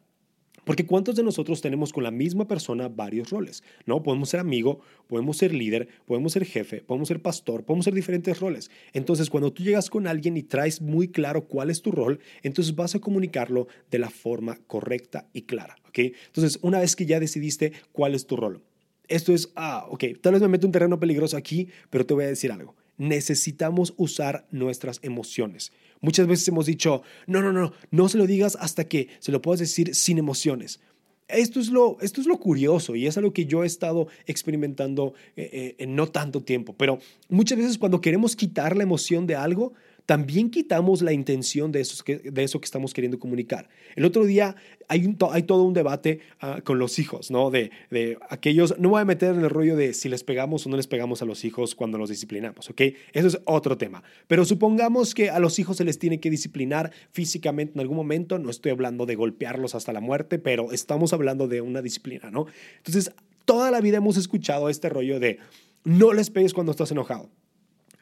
Porque 0.66 0.84
¿cuántos 0.84 1.14
de 1.14 1.22
nosotros 1.22 1.60
tenemos 1.60 1.92
con 1.92 2.02
la 2.02 2.10
misma 2.10 2.48
persona 2.48 2.88
varios 2.88 3.30
roles? 3.30 3.62
¿No? 3.84 4.02
Podemos 4.02 4.30
ser 4.30 4.40
amigo, 4.40 4.80
podemos 5.06 5.36
ser 5.36 5.54
líder, 5.54 5.86
podemos 6.06 6.32
ser 6.32 6.44
jefe, 6.44 6.82
podemos 6.82 7.06
ser 7.06 7.22
pastor, 7.22 7.62
podemos 7.62 7.84
ser 7.84 7.94
diferentes 7.94 8.40
roles. 8.40 8.68
Entonces, 8.92 9.30
cuando 9.30 9.52
tú 9.52 9.62
llegas 9.62 9.88
con 9.88 10.08
alguien 10.08 10.36
y 10.36 10.42
traes 10.42 10.82
muy 10.82 11.06
claro 11.06 11.46
cuál 11.46 11.70
es 11.70 11.82
tu 11.82 11.92
rol, 11.92 12.18
entonces 12.42 12.74
vas 12.74 12.96
a 12.96 12.98
comunicarlo 12.98 13.68
de 13.92 14.00
la 14.00 14.10
forma 14.10 14.58
correcta 14.66 15.28
y 15.32 15.42
clara, 15.42 15.76
¿ok? 15.86 16.00
Entonces, 16.26 16.58
una 16.62 16.80
vez 16.80 16.96
que 16.96 17.06
ya 17.06 17.20
decidiste 17.20 17.72
cuál 17.92 18.16
es 18.16 18.26
tu 18.26 18.34
rol, 18.34 18.60
esto 19.06 19.32
es, 19.32 19.52
ah, 19.54 19.86
ok, 19.88 20.02
tal 20.20 20.32
vez 20.32 20.42
me 20.42 20.48
meto 20.48 20.66
un 20.66 20.72
terreno 20.72 20.98
peligroso 20.98 21.36
aquí, 21.36 21.68
pero 21.90 22.04
te 22.04 22.14
voy 22.14 22.24
a 22.24 22.28
decir 22.28 22.50
algo. 22.50 22.74
Necesitamos 22.98 23.94
usar 23.98 24.48
nuestras 24.50 24.98
emociones. 25.04 25.70
Muchas 26.00 26.26
veces 26.26 26.48
hemos 26.48 26.66
dicho, 26.66 27.02
no, 27.26 27.42
no, 27.42 27.52
no, 27.52 27.72
no 27.90 28.08
se 28.08 28.18
lo 28.18 28.26
digas 28.26 28.56
hasta 28.60 28.84
que 28.84 29.08
se 29.18 29.32
lo 29.32 29.42
puedas 29.42 29.60
decir 29.60 29.94
sin 29.94 30.18
emociones. 30.18 30.80
Esto 31.28 31.58
es, 31.58 31.70
lo, 31.70 31.98
esto 32.00 32.20
es 32.20 32.28
lo 32.28 32.38
curioso 32.38 32.94
y 32.94 33.08
es 33.08 33.16
algo 33.18 33.32
que 33.32 33.46
yo 33.46 33.64
he 33.64 33.66
estado 33.66 34.06
experimentando 34.26 35.14
eh, 35.36 35.50
eh, 35.52 35.74
en 35.78 35.96
no 35.96 36.06
tanto 36.06 36.42
tiempo, 36.42 36.72
pero 36.72 37.00
muchas 37.28 37.58
veces 37.58 37.78
cuando 37.78 38.00
queremos 38.00 38.36
quitar 38.36 38.76
la 38.76 38.84
emoción 38.84 39.26
de 39.26 39.34
algo, 39.34 39.72
también 40.06 40.50
quitamos 40.50 41.02
la 41.02 41.12
intención 41.12 41.72
de 41.72 41.80
eso 41.80 42.02
que, 42.04 42.18
de 42.18 42.44
eso 42.44 42.60
que 42.60 42.64
estamos 42.64 42.94
queriendo 42.94 43.18
comunicar. 43.18 43.68
El 43.96 44.04
otro 44.04 44.24
día 44.24 44.54
hay, 44.86 45.16
hay 45.32 45.42
todo 45.42 45.64
un 45.64 45.74
debate 45.74 46.20
ah, 46.40 46.60
con 46.64 46.78
los 46.78 47.00
hijos, 47.00 47.32
¿no? 47.32 47.50
De, 47.50 47.72
de, 47.90 48.16
aquellos, 48.30 48.78
no 48.78 48.90
voy 48.90 49.02
a 49.02 49.04
meter 49.04 49.34
en 49.34 49.40
el 49.40 49.50
rollo 49.50 49.74
de 49.76 49.92
si 49.94 50.08
les 50.08 50.22
pegamos 50.22 50.64
o 50.64 50.70
no 50.70 50.76
les 50.76 50.86
pegamos 50.86 51.22
a 51.22 51.24
los 51.24 51.44
hijos 51.44 51.74
cuando 51.74 51.98
los 51.98 52.08
disciplinamos, 52.08 52.70
¿ok? 52.70 52.82
Eso 53.12 53.26
es 53.26 53.40
otro 53.44 53.76
tema. 53.76 54.04
Pero 54.28 54.44
supongamos 54.44 55.12
que 55.12 55.28
a 55.28 55.40
los 55.40 55.58
hijos 55.58 55.76
se 55.76 55.84
les 55.84 55.98
tiene 55.98 56.20
que 56.20 56.30
disciplinar 56.30 56.92
físicamente 57.10 57.72
en 57.74 57.80
algún 57.80 57.96
momento, 57.96 58.38
no 58.38 58.50
estoy 58.50 58.70
hablando 58.70 59.06
de 59.06 59.16
golpearlos 59.16 59.74
hasta 59.74 59.92
la 59.92 60.00
muerte, 60.00 60.38
pero 60.38 60.70
estamos 60.70 61.12
hablando 61.12 61.48
de 61.48 61.60
una 61.60 61.82
disciplina, 61.82 62.30
¿no? 62.30 62.46
Entonces, 62.76 63.10
toda 63.44 63.72
la 63.72 63.80
vida 63.80 63.96
hemos 63.96 64.16
escuchado 64.16 64.68
este 64.68 64.88
rollo 64.88 65.18
de 65.18 65.38
no 65.82 66.12
les 66.12 66.30
pegues 66.30 66.54
cuando 66.54 66.70
estás 66.70 66.92
enojado 66.92 67.28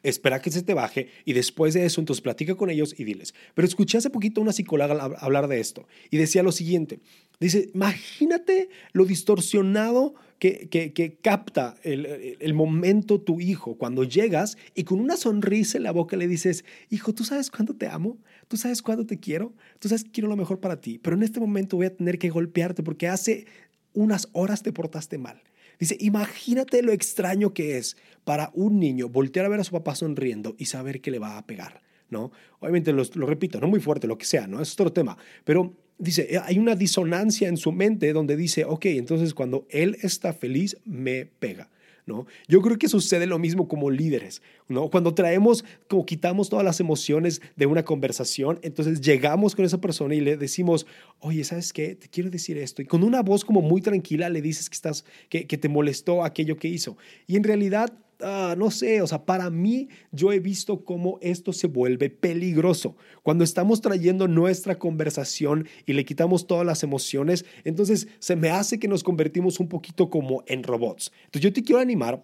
espera 0.09 0.41
que 0.41 0.51
se 0.51 0.61
te 0.61 0.73
baje 0.73 1.09
y 1.25 1.33
después 1.33 1.73
de 1.73 1.85
eso 1.85 1.99
entonces 1.99 2.21
platica 2.21 2.55
con 2.55 2.69
ellos 2.69 2.93
y 2.97 3.03
diles. 3.03 3.33
Pero 3.53 3.67
escuché 3.67 3.97
hace 3.97 4.09
poquito 4.09 4.41
una 4.41 4.53
psicóloga 4.53 5.03
hablar 5.19 5.47
de 5.47 5.59
esto 5.59 5.87
y 6.11 6.17
decía 6.17 6.43
lo 6.43 6.51
siguiente, 6.51 6.99
dice, 7.39 7.69
imagínate 7.73 8.69
lo 8.93 9.05
distorsionado 9.05 10.15
que, 10.39 10.69
que, 10.69 11.17
capta 11.21 11.75
el, 11.83 12.05
el, 12.39 12.53
momento 12.53 13.19
tu 13.21 13.39
hijo 13.39 13.77
cuando 13.77 14.03
llegas 14.03 14.57
y 14.75 14.83
con 14.83 14.99
una 14.99 15.17
sonrisa 15.17 15.77
en 15.77 15.83
la 15.83 15.91
boca 15.91 16.17
le 16.17 16.27
dices, 16.27 16.65
hijo, 16.89 17.13
¿tú 17.13 17.23
sabes 17.23 17.49
cuánto 17.49 17.75
te 17.75 17.87
amo? 17.87 18.17
¿Tú 18.47 18.57
sabes 18.57 18.81
cuánto 18.81 19.05
te 19.05 19.19
quiero? 19.19 19.53
¿Tú 19.79 19.89
sabes 19.89 20.03
que 20.03 20.11
quiero 20.11 20.29
lo 20.29 20.35
mejor 20.35 20.59
para 20.59 20.81
ti? 20.81 20.99
Pero 20.99 21.15
en 21.15 21.23
este 21.23 21.39
momento 21.39 21.77
voy 21.77 21.87
a 21.87 21.95
tener 21.95 22.19
que 22.19 22.29
golpearte 22.29 22.83
porque 22.83 23.07
hace 23.07 23.45
unas 23.93 24.27
horas 24.33 24.61
te 24.61 24.71
portaste 24.71 25.17
mal. 25.17 25.41
Dice, 25.79 25.97
imagínate 25.99 26.81
lo 26.81 26.91
extraño 26.91 27.53
que 27.53 27.77
es 27.77 27.97
para 28.23 28.51
un 28.53 28.79
niño 28.79 29.09
voltear 29.09 29.45
a 29.45 29.49
ver 29.49 29.59
a 29.59 29.63
su 29.63 29.71
papá 29.71 29.95
sonriendo 29.95 30.55
y 30.57 30.65
saber 30.65 31.01
que 31.01 31.11
le 31.11 31.19
va 31.19 31.37
a 31.37 31.45
pegar, 31.45 31.81
¿no? 32.09 32.31
Obviamente 32.59 32.93
lo, 32.93 33.03
lo 33.13 33.25
repito, 33.25 33.59
no 33.59 33.67
muy 33.67 33.79
fuerte, 33.79 34.07
lo 34.07 34.17
que 34.17 34.25
sea, 34.25 34.47
¿no? 34.47 34.61
Es 34.61 34.73
otro 34.73 34.91
tema, 34.91 35.17
pero 35.43 35.75
dice, 35.97 36.27
eh, 36.29 36.39
hay 36.43 36.59
una 36.59 36.75
disonancia 36.75 37.47
en 37.47 37.57
su 37.57 37.71
mente 37.71 38.11
donde 38.13 38.35
dice, 38.35 38.65
ok, 38.65 38.85
entonces 38.85 39.33
cuando 39.33 39.65
él 39.69 39.97
está 40.01 40.33
feliz, 40.33 40.77
me 40.85 41.25
pega. 41.25 41.69
¿No? 42.05 42.27
Yo 42.47 42.61
creo 42.61 42.77
que 42.77 42.87
sucede 42.87 43.25
lo 43.25 43.39
mismo 43.39 43.67
como 43.67 43.89
líderes, 43.89 44.41
¿no? 44.67 44.89
Cuando 44.89 45.13
traemos, 45.13 45.65
como 45.87 46.05
quitamos 46.05 46.49
todas 46.49 46.63
las 46.63 46.79
emociones 46.79 47.41
de 47.55 47.65
una 47.65 47.83
conversación, 47.83 48.59
entonces 48.61 49.01
llegamos 49.01 49.55
con 49.55 49.65
esa 49.65 49.81
persona 49.81 50.15
y 50.15 50.21
le 50.21 50.37
decimos, 50.37 50.85
oye, 51.19 51.43
¿sabes 51.43 51.73
qué? 51.73 51.95
Te 51.95 52.07
quiero 52.07 52.29
decir 52.29 52.57
esto. 52.57 52.81
Y 52.81 52.85
con 52.85 53.03
una 53.03 53.21
voz 53.21 53.43
como 53.43 53.61
muy 53.61 53.81
tranquila 53.81 54.29
le 54.29 54.41
dices 54.41 54.69
que, 54.69 54.75
estás, 54.75 55.05
que, 55.29 55.47
que 55.47 55.57
te 55.57 55.69
molestó 55.69 56.23
aquello 56.23 56.57
que 56.57 56.67
hizo. 56.67 56.97
Y 57.27 57.37
en 57.37 57.43
realidad 57.43 57.91
Ah, 58.21 58.55
no 58.57 58.71
sé, 58.71 59.01
o 59.01 59.07
sea, 59.07 59.25
para 59.25 59.49
mí 59.49 59.89
yo 60.11 60.31
he 60.31 60.39
visto 60.39 60.85
cómo 60.85 61.19
esto 61.21 61.51
se 61.51 61.67
vuelve 61.67 62.09
peligroso. 62.09 62.95
Cuando 63.23 63.43
estamos 63.43 63.81
trayendo 63.81 64.27
nuestra 64.27 64.79
conversación 64.79 65.67
y 65.85 65.93
le 65.93 66.05
quitamos 66.05 66.47
todas 66.47 66.65
las 66.65 66.83
emociones, 66.83 67.45
entonces 67.65 68.07
se 68.19 68.35
me 68.35 68.49
hace 68.49 68.79
que 68.79 68.87
nos 68.87 69.03
convertimos 69.03 69.59
un 69.59 69.67
poquito 69.67 70.09
como 70.09 70.43
en 70.47 70.63
robots. 70.63 71.11
Entonces 71.25 71.41
yo 71.41 71.53
te 71.53 71.63
quiero 71.63 71.81
animar 71.81 72.23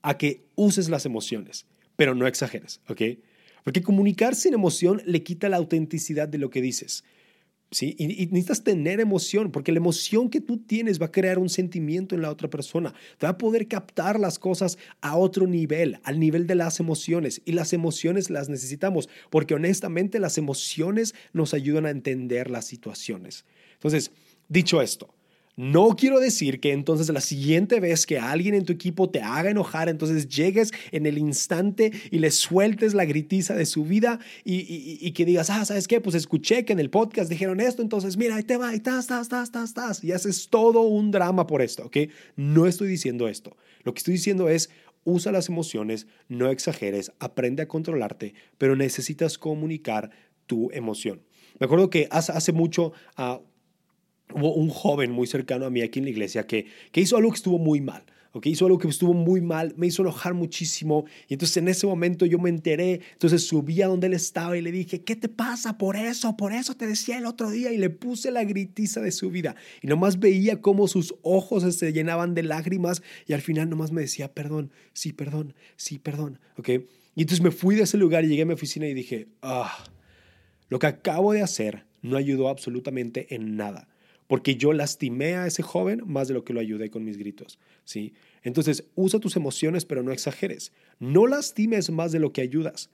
a 0.00 0.16
que 0.16 0.46
uses 0.54 0.88
las 0.88 1.04
emociones, 1.04 1.66
pero 1.96 2.14
no 2.14 2.26
exageres, 2.26 2.80
¿ok? 2.88 3.02
Porque 3.64 3.82
comunicar 3.82 4.34
sin 4.34 4.54
emoción 4.54 5.02
le 5.04 5.22
quita 5.22 5.48
la 5.48 5.56
autenticidad 5.56 6.28
de 6.28 6.38
lo 6.38 6.48
que 6.48 6.62
dices. 6.62 7.04
¿Sí? 7.76 7.94
Y, 7.98 8.06
necesitas 8.28 8.64
tener 8.64 9.00
emoción, 9.00 9.52
porque 9.52 9.70
la 9.70 9.76
emoción 9.76 10.30
que 10.30 10.40
tú 10.40 10.56
tienes 10.56 10.98
va 10.98 11.06
a 11.06 11.12
crear 11.12 11.38
un 11.38 11.50
sentimiento 11.50 12.14
en 12.14 12.22
la 12.22 12.30
otra 12.30 12.48
persona. 12.48 12.94
Te 13.18 13.26
va 13.26 13.32
a 13.32 13.36
poder 13.36 13.68
captar 13.68 14.18
las 14.18 14.38
cosas 14.38 14.78
a 15.02 15.18
otro 15.18 15.46
nivel, 15.46 16.00
al 16.02 16.18
nivel 16.18 16.46
de 16.46 16.54
las 16.54 16.80
emociones. 16.80 17.42
Y 17.44 17.52
las 17.52 17.74
emociones 17.74 18.30
las 18.30 18.48
necesitamos, 18.48 19.10
porque 19.28 19.52
honestamente 19.52 20.18
las 20.20 20.38
emociones 20.38 21.14
nos 21.34 21.52
ayudan 21.52 21.84
a 21.84 21.90
entender 21.90 22.50
las 22.50 22.64
situaciones. 22.64 23.44
Entonces, 23.74 24.10
dicho 24.48 24.80
esto, 24.80 25.14
no 25.56 25.96
quiero 25.96 26.20
decir 26.20 26.60
que 26.60 26.72
entonces 26.72 27.08
la 27.08 27.22
siguiente 27.22 27.80
vez 27.80 28.04
que 28.04 28.18
alguien 28.18 28.54
en 28.54 28.66
tu 28.66 28.74
equipo 28.74 29.08
te 29.08 29.22
haga 29.22 29.50
enojar, 29.50 29.88
entonces 29.88 30.28
llegues 30.28 30.70
en 30.92 31.06
el 31.06 31.16
instante 31.16 31.92
y 32.10 32.18
le 32.18 32.30
sueltes 32.30 32.92
la 32.92 33.06
gritiza 33.06 33.54
de 33.54 33.64
su 33.64 33.84
vida 33.84 34.20
y, 34.44 35.10
que 35.12 35.24
digas, 35.24 35.48
ah, 35.48 35.64
¿sabes 35.64 35.88
qué? 35.88 36.02
Pues 36.02 36.14
escuché 36.14 36.66
que 36.66 36.74
en 36.74 36.78
el 36.78 36.90
podcast 36.90 37.30
dijeron 37.30 37.60
esto, 37.60 37.80
entonces 37.80 38.18
mira, 38.18 38.36
ahí 38.36 38.42
te 38.42 38.58
va, 38.58 38.68
ahí 38.68 38.76
estás, 38.76 39.04
estás, 39.04 39.22
estás, 39.22 39.44
estás, 39.44 39.68
estás. 39.70 40.04
Y 40.04 40.12
haces 40.12 40.48
todo 40.50 40.82
un 40.82 41.10
drama 41.10 41.46
por 41.46 41.62
esto, 41.62 41.86
¿ok? 41.86 41.96
No 42.36 42.66
estoy 42.66 42.88
diciendo 42.88 43.26
esto. 43.26 43.56
Lo 43.82 43.94
que 43.94 43.98
estoy 43.98 44.12
diciendo 44.12 44.50
es, 44.50 44.68
usa 45.04 45.32
las 45.32 45.48
emociones, 45.48 46.06
no 46.28 46.50
exageres, 46.50 47.12
aprende 47.18 47.62
a 47.62 47.68
controlarte, 47.68 48.34
pero 48.58 48.76
necesitas 48.76 49.38
comunicar 49.38 50.10
tu 50.44 50.70
emoción. 50.72 51.22
Me 51.58 51.64
acuerdo 51.64 51.88
que 51.88 52.08
hace 52.10 52.52
mucho... 52.52 52.92
Uh, 53.16 53.38
hubo 54.32 54.54
un 54.54 54.68
joven 54.68 55.10
muy 55.10 55.26
cercano 55.26 55.66
a 55.66 55.70
mí 55.70 55.82
aquí 55.82 55.98
en 55.98 56.04
la 56.04 56.10
iglesia 56.10 56.46
que, 56.46 56.66
que 56.92 57.00
hizo 57.00 57.16
algo 57.16 57.30
que 57.30 57.36
estuvo 57.36 57.58
muy 57.58 57.80
mal. 57.80 58.04
Okay, 58.32 58.52
hizo 58.52 58.66
algo 58.66 58.76
que 58.76 58.86
estuvo 58.86 59.14
muy 59.14 59.40
mal, 59.40 59.72
me 59.78 59.86
hizo 59.86 60.02
enojar 60.02 60.34
muchísimo. 60.34 61.06
Y 61.26 61.32
entonces 61.32 61.56
en 61.56 61.68
ese 61.68 61.86
momento 61.86 62.26
yo 62.26 62.38
me 62.38 62.50
enteré, 62.50 63.00
entonces 63.14 63.46
subí 63.46 63.80
a 63.80 63.86
donde 63.86 64.08
él 64.08 64.12
estaba 64.12 64.58
y 64.58 64.60
le 64.60 64.70
dije, 64.72 65.00
¿qué 65.00 65.16
te 65.16 65.30
pasa 65.30 65.78
por 65.78 65.96
eso? 65.96 66.36
Por 66.36 66.52
eso 66.52 66.74
te 66.74 66.86
decía 66.86 67.16
el 67.16 67.24
otro 67.24 67.50
día 67.50 67.72
y 67.72 67.78
le 67.78 67.88
puse 67.88 68.30
la 68.30 68.44
gritiza 68.44 69.00
de 69.00 69.10
su 69.10 69.30
vida. 69.30 69.56
Y 69.80 69.86
nomás 69.86 70.18
veía 70.18 70.60
cómo 70.60 70.86
sus 70.86 71.14
ojos 71.22 71.62
se 71.74 71.92
llenaban 71.94 72.34
de 72.34 72.42
lágrimas 72.42 73.02
y 73.26 73.32
al 73.32 73.40
final 73.40 73.70
nomás 73.70 73.90
me 73.90 74.02
decía, 74.02 74.34
perdón, 74.34 74.70
sí, 74.92 75.14
perdón, 75.14 75.54
sí, 75.76 75.98
perdón. 75.98 76.38
Okay? 76.58 76.86
Y 77.14 77.22
entonces 77.22 77.42
me 77.42 77.52
fui 77.52 77.74
de 77.74 77.84
ese 77.84 77.96
lugar 77.96 78.26
y 78.26 78.28
llegué 78.28 78.42
a 78.42 78.46
mi 78.46 78.52
oficina 78.52 78.86
y 78.86 78.92
dije, 78.92 79.28
ah, 79.40 79.86
lo 80.68 80.78
que 80.78 80.88
acabo 80.88 81.32
de 81.32 81.40
hacer 81.40 81.86
no 82.02 82.18
ayudó 82.18 82.50
absolutamente 82.50 83.34
en 83.34 83.56
nada 83.56 83.88
porque 84.26 84.56
yo 84.56 84.72
lastimé 84.72 85.34
a 85.34 85.46
ese 85.46 85.62
joven 85.62 86.02
más 86.06 86.28
de 86.28 86.34
lo 86.34 86.44
que 86.44 86.52
lo 86.52 86.60
ayudé 86.60 86.90
con 86.90 87.04
mis 87.04 87.16
gritos, 87.16 87.58
¿sí? 87.84 88.14
Entonces, 88.42 88.88
usa 88.94 89.20
tus 89.20 89.36
emociones, 89.36 89.84
pero 89.84 90.02
no 90.02 90.12
exageres. 90.12 90.72
No 90.98 91.26
lastimes 91.26 91.90
más 91.90 92.12
de 92.12 92.18
lo 92.18 92.32
que 92.32 92.40
ayudas, 92.40 92.90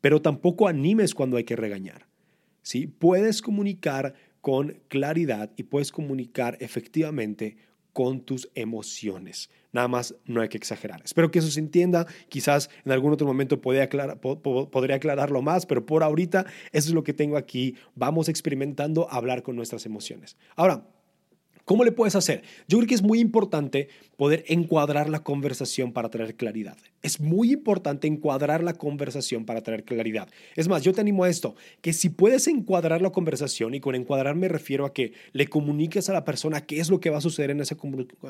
pero 0.00 0.20
tampoco 0.20 0.68
animes 0.68 1.14
cuando 1.14 1.36
hay 1.36 1.44
que 1.44 1.56
regañar, 1.56 2.06
¿sí? 2.62 2.86
Puedes 2.86 3.42
comunicar 3.42 4.14
con 4.40 4.80
claridad 4.88 5.52
y 5.56 5.62
puedes 5.64 5.92
comunicar 5.92 6.56
efectivamente 6.60 7.56
con 7.92 8.20
tus 8.20 8.50
emociones. 8.54 9.50
Nada 9.72 9.88
más 9.88 10.14
no 10.26 10.40
hay 10.40 10.48
que 10.48 10.58
exagerar. 10.58 11.00
Espero 11.04 11.30
que 11.30 11.38
eso 11.38 11.50
se 11.50 11.60
entienda. 11.60 12.06
Quizás 12.28 12.68
en 12.84 12.92
algún 12.92 13.12
otro 13.12 13.26
momento 13.26 13.60
podría, 13.60 13.88
podría 14.20 14.96
aclararlo 14.96 15.40
más, 15.42 15.66
pero 15.66 15.86
por 15.86 16.02
ahorita 16.02 16.44
eso 16.72 16.88
es 16.88 16.94
lo 16.94 17.02
que 17.02 17.14
tengo 17.14 17.36
aquí. 17.36 17.76
Vamos 17.94 18.28
experimentando 18.28 19.10
hablar 19.10 19.42
con 19.42 19.56
nuestras 19.56 19.86
emociones. 19.86 20.36
Ahora, 20.56 20.86
¿Cómo 21.64 21.84
le 21.84 21.92
puedes 21.92 22.16
hacer? 22.16 22.42
Yo 22.66 22.78
creo 22.78 22.88
que 22.88 22.94
es 22.94 23.02
muy 23.02 23.20
importante 23.20 23.88
poder 24.16 24.44
encuadrar 24.48 25.08
la 25.08 25.22
conversación 25.22 25.92
para 25.92 26.10
traer 26.10 26.34
claridad. 26.34 26.76
Es 27.02 27.20
muy 27.20 27.52
importante 27.52 28.08
encuadrar 28.08 28.64
la 28.64 28.74
conversación 28.74 29.44
para 29.44 29.62
traer 29.62 29.84
claridad. 29.84 30.28
Es 30.56 30.68
más, 30.68 30.82
yo 30.82 30.92
te 30.92 31.00
animo 31.00 31.24
a 31.24 31.28
esto, 31.28 31.54
que 31.80 31.92
si 31.92 32.08
puedes 32.08 32.48
encuadrar 32.48 33.00
la 33.00 33.10
conversación, 33.10 33.74
y 33.74 33.80
con 33.80 33.94
encuadrar 33.94 34.34
me 34.34 34.48
refiero 34.48 34.84
a 34.84 34.92
que 34.92 35.12
le 35.32 35.46
comuniques 35.46 36.08
a 36.08 36.12
la 36.12 36.24
persona 36.24 36.62
qué 36.62 36.80
es 36.80 36.90
lo 36.90 37.00
que 37.00 37.10
va 37.10 37.18
a 37.18 37.22
suceder 37.22 37.50
en 37.50 37.60
esa, 37.60 37.76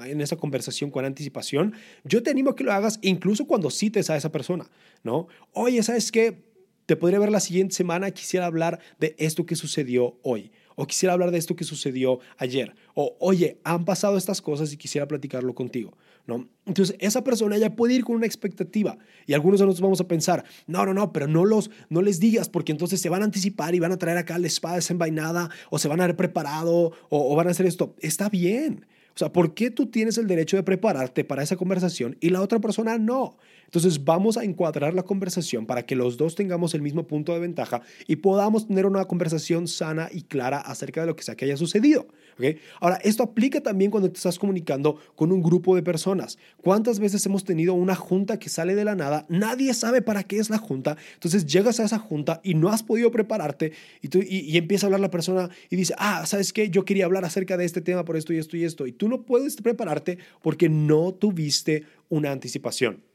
en 0.04 0.20
esa 0.20 0.36
conversación 0.36 0.90
con 0.90 1.04
anticipación, 1.04 1.74
yo 2.04 2.22
te 2.22 2.30
animo 2.30 2.50
a 2.50 2.56
que 2.56 2.64
lo 2.64 2.72
hagas 2.72 2.98
incluso 3.02 3.46
cuando 3.46 3.70
cites 3.70 4.10
a 4.10 4.16
esa 4.16 4.30
persona, 4.30 4.70
¿no? 5.02 5.28
Oye, 5.52 5.82
¿sabes 5.82 6.12
qué? 6.12 6.52
Te 6.86 6.96
podría 6.96 7.18
ver 7.18 7.30
la 7.30 7.40
siguiente 7.40 7.74
semana, 7.74 8.10
quisiera 8.10 8.46
hablar 8.46 8.80
de 8.98 9.14
esto 9.18 9.46
que 9.46 9.56
sucedió 9.56 10.18
hoy 10.22 10.50
o 10.76 10.86
quisiera 10.86 11.12
hablar 11.12 11.30
de 11.30 11.38
esto 11.38 11.56
que 11.56 11.64
sucedió 11.64 12.20
ayer, 12.38 12.74
o 12.94 13.16
oye, 13.20 13.58
han 13.64 13.84
pasado 13.84 14.16
estas 14.16 14.40
cosas 14.40 14.72
y 14.72 14.76
quisiera 14.76 15.06
platicarlo 15.08 15.54
contigo, 15.54 15.96
¿no? 16.26 16.48
Entonces, 16.66 16.96
esa 17.00 17.24
persona 17.24 17.58
ya 17.58 17.74
puede 17.74 17.94
ir 17.94 18.04
con 18.04 18.16
una 18.16 18.26
expectativa 18.26 18.98
y 19.26 19.34
algunos 19.34 19.60
de 19.60 19.66
nosotros 19.66 19.82
vamos 19.82 20.00
a 20.00 20.08
pensar, 20.08 20.44
no, 20.66 20.86
no, 20.86 20.94
no, 20.94 21.12
pero 21.12 21.26
no, 21.26 21.44
los, 21.44 21.70
no 21.88 22.02
les 22.02 22.20
digas 22.20 22.48
porque 22.48 22.72
entonces 22.72 23.00
se 23.00 23.08
van 23.08 23.22
a 23.22 23.24
anticipar 23.24 23.74
y 23.74 23.80
van 23.80 23.92
a 23.92 23.98
traer 23.98 24.18
acá 24.18 24.38
la 24.38 24.46
espada 24.46 24.76
desenvainada 24.76 25.50
o 25.70 25.78
se 25.78 25.88
van 25.88 26.00
a 26.00 26.04
haber 26.04 26.16
preparado 26.16 26.72
o, 26.72 26.92
o 27.10 27.36
van 27.36 27.48
a 27.48 27.50
hacer 27.50 27.66
esto. 27.66 27.94
Está 28.00 28.28
bien. 28.28 28.86
O 29.14 29.18
sea, 29.18 29.32
¿por 29.32 29.54
qué 29.54 29.70
tú 29.70 29.86
tienes 29.86 30.16
el 30.16 30.26
derecho 30.26 30.56
de 30.56 30.62
prepararte 30.62 31.24
para 31.24 31.42
esa 31.42 31.56
conversación 31.56 32.16
y 32.20 32.30
la 32.30 32.40
otra 32.40 32.60
persona 32.60 32.96
no? 32.96 33.36
Entonces 33.64 34.04
vamos 34.04 34.36
a 34.36 34.44
encuadrar 34.44 34.94
la 34.94 35.02
conversación 35.02 35.66
para 35.66 35.84
que 35.84 35.96
los 35.96 36.16
dos 36.16 36.34
tengamos 36.34 36.74
el 36.74 36.82
mismo 36.82 37.06
punto 37.06 37.32
de 37.32 37.40
ventaja 37.40 37.82
y 38.06 38.16
podamos 38.16 38.66
tener 38.66 38.86
una 38.86 39.04
conversación 39.06 39.68
sana 39.68 40.08
y 40.12 40.22
clara 40.22 40.58
acerca 40.58 41.00
de 41.00 41.06
lo 41.06 41.16
que 41.16 41.22
sea 41.22 41.36
que 41.36 41.44
haya 41.44 41.56
sucedido. 41.56 42.06
¿okay? 42.34 42.58
Ahora, 42.80 42.96
esto 42.96 43.22
aplica 43.22 43.60
también 43.60 43.90
cuando 43.90 44.10
te 44.10 44.16
estás 44.16 44.38
comunicando 44.38 44.98
con 45.14 45.32
un 45.32 45.42
grupo 45.42 45.74
de 45.74 45.82
personas. 45.82 46.38
¿Cuántas 46.62 46.98
veces 46.98 47.24
hemos 47.26 47.44
tenido 47.44 47.74
una 47.74 47.94
junta 47.94 48.38
que 48.38 48.48
sale 48.48 48.74
de 48.74 48.84
la 48.84 48.94
nada? 48.94 49.26
Nadie 49.28 49.74
sabe 49.74 50.02
para 50.02 50.22
qué 50.24 50.38
es 50.38 50.50
la 50.50 50.58
junta. 50.58 50.96
Entonces 51.14 51.46
llegas 51.46 51.80
a 51.80 51.84
esa 51.84 51.98
junta 51.98 52.40
y 52.44 52.54
no 52.54 52.68
has 52.68 52.82
podido 52.82 53.10
prepararte 53.10 53.72
y, 54.00 54.08
tú, 54.08 54.20
y, 54.22 54.56
empieza 54.56 54.86
a 54.86 54.88
hablar 54.88 55.00
la 55.00 55.10
persona 55.10 55.50
y 55.70 55.76
dice, 55.76 55.94
ah, 55.98 56.24
¿sabes 56.26 56.52
qué? 56.52 56.70
Yo 56.70 56.84
quería 56.84 57.04
hablar 57.04 57.24
acerca 57.24 57.56
de 57.56 57.64
este 57.64 57.80
tema 57.80 58.04
por 58.04 58.16
esto 58.16 58.32
y 58.32 58.38
esto 58.38 58.56
y 58.56 58.64
esto. 58.64 58.86
Y 58.86 58.92
tú 58.92 59.08
no 59.08 59.22
puedes 59.22 59.56
prepararte 59.56 60.18
porque 60.40 60.68
no 60.68 61.12
tuviste 61.14 61.84
una 62.08 62.32
anticipación. 62.32 63.11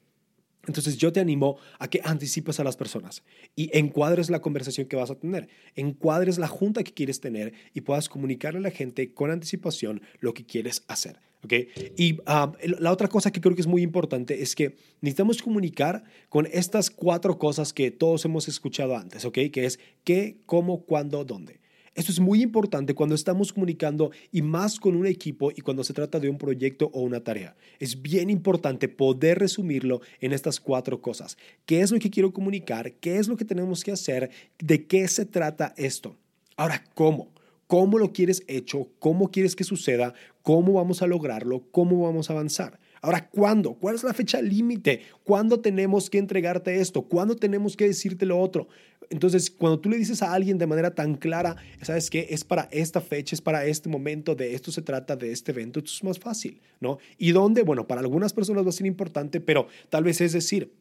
Entonces 0.67 0.97
yo 0.97 1.11
te 1.11 1.19
animo 1.19 1.57
a 1.79 1.89
que 1.89 2.01
anticipes 2.03 2.59
a 2.59 2.63
las 2.63 2.75
personas 2.75 3.23
y 3.55 3.75
encuadres 3.75 4.29
la 4.29 4.41
conversación 4.41 4.87
que 4.87 4.95
vas 4.95 5.09
a 5.09 5.15
tener, 5.15 5.47
encuadres 5.75 6.37
la 6.37 6.47
junta 6.47 6.83
que 6.83 6.93
quieres 6.93 7.19
tener 7.19 7.53
y 7.73 7.81
puedas 7.81 8.09
comunicarle 8.09 8.59
a 8.59 8.63
la 8.63 8.71
gente 8.71 9.13
con 9.13 9.31
anticipación 9.31 10.01
lo 10.19 10.33
que 10.33 10.45
quieres 10.45 10.83
hacer. 10.87 11.19
¿okay? 11.43 11.69
Y 11.97 12.19
ah, 12.25 12.51
la 12.79 12.91
otra 12.91 13.07
cosa 13.07 13.31
que 13.31 13.41
creo 13.41 13.55
que 13.55 13.61
es 13.61 13.67
muy 13.67 13.81
importante 13.81 14.41
es 14.41 14.55
que 14.55 14.75
necesitamos 15.01 15.41
comunicar 15.41 16.03
con 16.29 16.47
estas 16.51 16.89
cuatro 16.89 17.39
cosas 17.39 17.73
que 17.73 17.89
todos 17.89 18.25
hemos 18.25 18.47
escuchado 18.47 18.95
antes, 18.95 19.23
¿okay? 19.25 19.49
que 19.49 19.65
es 19.65 19.79
qué, 20.03 20.37
cómo, 20.45 20.83
cuándo, 20.85 21.23
dónde. 21.23 21.61
Esto 21.97 22.11
es 22.11 22.19
muy 22.19 22.43
importante 22.43 22.93
cuando 22.93 23.15
estamos 23.15 23.51
comunicando 23.51 24.11
y 24.31 24.43
más 24.43 24.79
con 24.79 24.95
un 24.95 25.07
equipo 25.07 25.49
y 25.49 25.61
cuando 25.61 25.83
se 25.83 25.95
trata 25.95 26.19
de 26.19 26.29
un 26.29 26.37
proyecto 26.37 26.91
o 26.93 27.01
una 27.01 27.23
tarea. 27.23 27.55
Es 27.79 28.03
bien 28.03 28.29
importante 28.29 28.87
poder 28.87 29.39
resumirlo 29.39 30.01
en 30.21 30.31
estas 30.31 30.59
cuatro 30.59 31.01
cosas. 31.01 31.39
¿Qué 31.65 31.81
es 31.81 31.89
lo 31.89 31.97
que 31.97 32.11
quiero 32.11 32.31
comunicar? 32.31 32.93
¿Qué 32.93 33.17
es 33.17 33.27
lo 33.27 33.35
que 33.35 33.45
tenemos 33.45 33.83
que 33.83 33.93
hacer? 33.93 34.29
¿De 34.59 34.85
qué 34.85 35.07
se 35.07 35.25
trata 35.25 35.73
esto? 35.75 36.15
Ahora, 36.55 36.83
¿cómo? 36.93 37.29
¿Cómo 37.65 37.97
lo 37.97 38.13
quieres 38.13 38.43
hecho? 38.47 38.89
¿Cómo 38.99 39.31
quieres 39.31 39.55
que 39.55 39.63
suceda? 39.63 40.13
¿Cómo 40.43 40.73
vamos 40.73 41.01
a 41.01 41.07
lograrlo? 41.07 41.63
¿Cómo 41.71 42.03
vamos 42.03 42.29
a 42.29 42.33
avanzar? 42.33 42.79
Ahora, 43.01 43.29
¿cuándo? 43.29 43.73
¿Cuál 43.73 43.95
es 43.95 44.03
la 44.03 44.13
fecha 44.13 44.41
límite? 44.41 45.01
¿Cuándo 45.23 45.59
tenemos 45.59 46.09
que 46.09 46.17
entregarte 46.17 46.79
esto? 46.79 47.03
¿Cuándo 47.03 47.35
tenemos 47.35 47.75
que 47.75 47.87
decirte 47.87 48.25
lo 48.25 48.39
otro? 48.39 48.67
Entonces, 49.09 49.49
cuando 49.49 49.79
tú 49.79 49.89
le 49.89 49.97
dices 49.97 50.21
a 50.21 50.33
alguien 50.33 50.57
de 50.57 50.67
manera 50.67 50.93
tan 50.93 51.15
clara, 51.15 51.55
¿sabes 51.81 52.09
qué? 52.09 52.27
Es 52.29 52.43
para 52.43 52.67
esta 52.71 52.99
fecha, 53.01 53.35
es 53.35 53.41
para 53.41 53.65
este 53.65 53.89
momento, 53.89 54.35
de 54.35 54.53
esto 54.53 54.71
se 54.71 54.81
trata, 54.81 55.15
de 55.15 55.31
este 55.31 55.51
evento, 55.51 55.79
esto 55.79 55.91
es 55.91 56.03
más 56.03 56.19
fácil, 56.19 56.59
¿no? 56.79 56.97
¿Y 57.17 57.31
dónde? 57.31 57.63
Bueno, 57.63 57.87
para 57.87 58.01
algunas 58.01 58.33
personas 58.33 58.65
va 58.65 58.69
a 58.69 58.73
ser 58.73 58.85
importante, 58.85 59.39
pero 59.39 59.67
tal 59.89 60.03
vez 60.03 60.19
es 60.21 60.33
decir, 60.33 60.73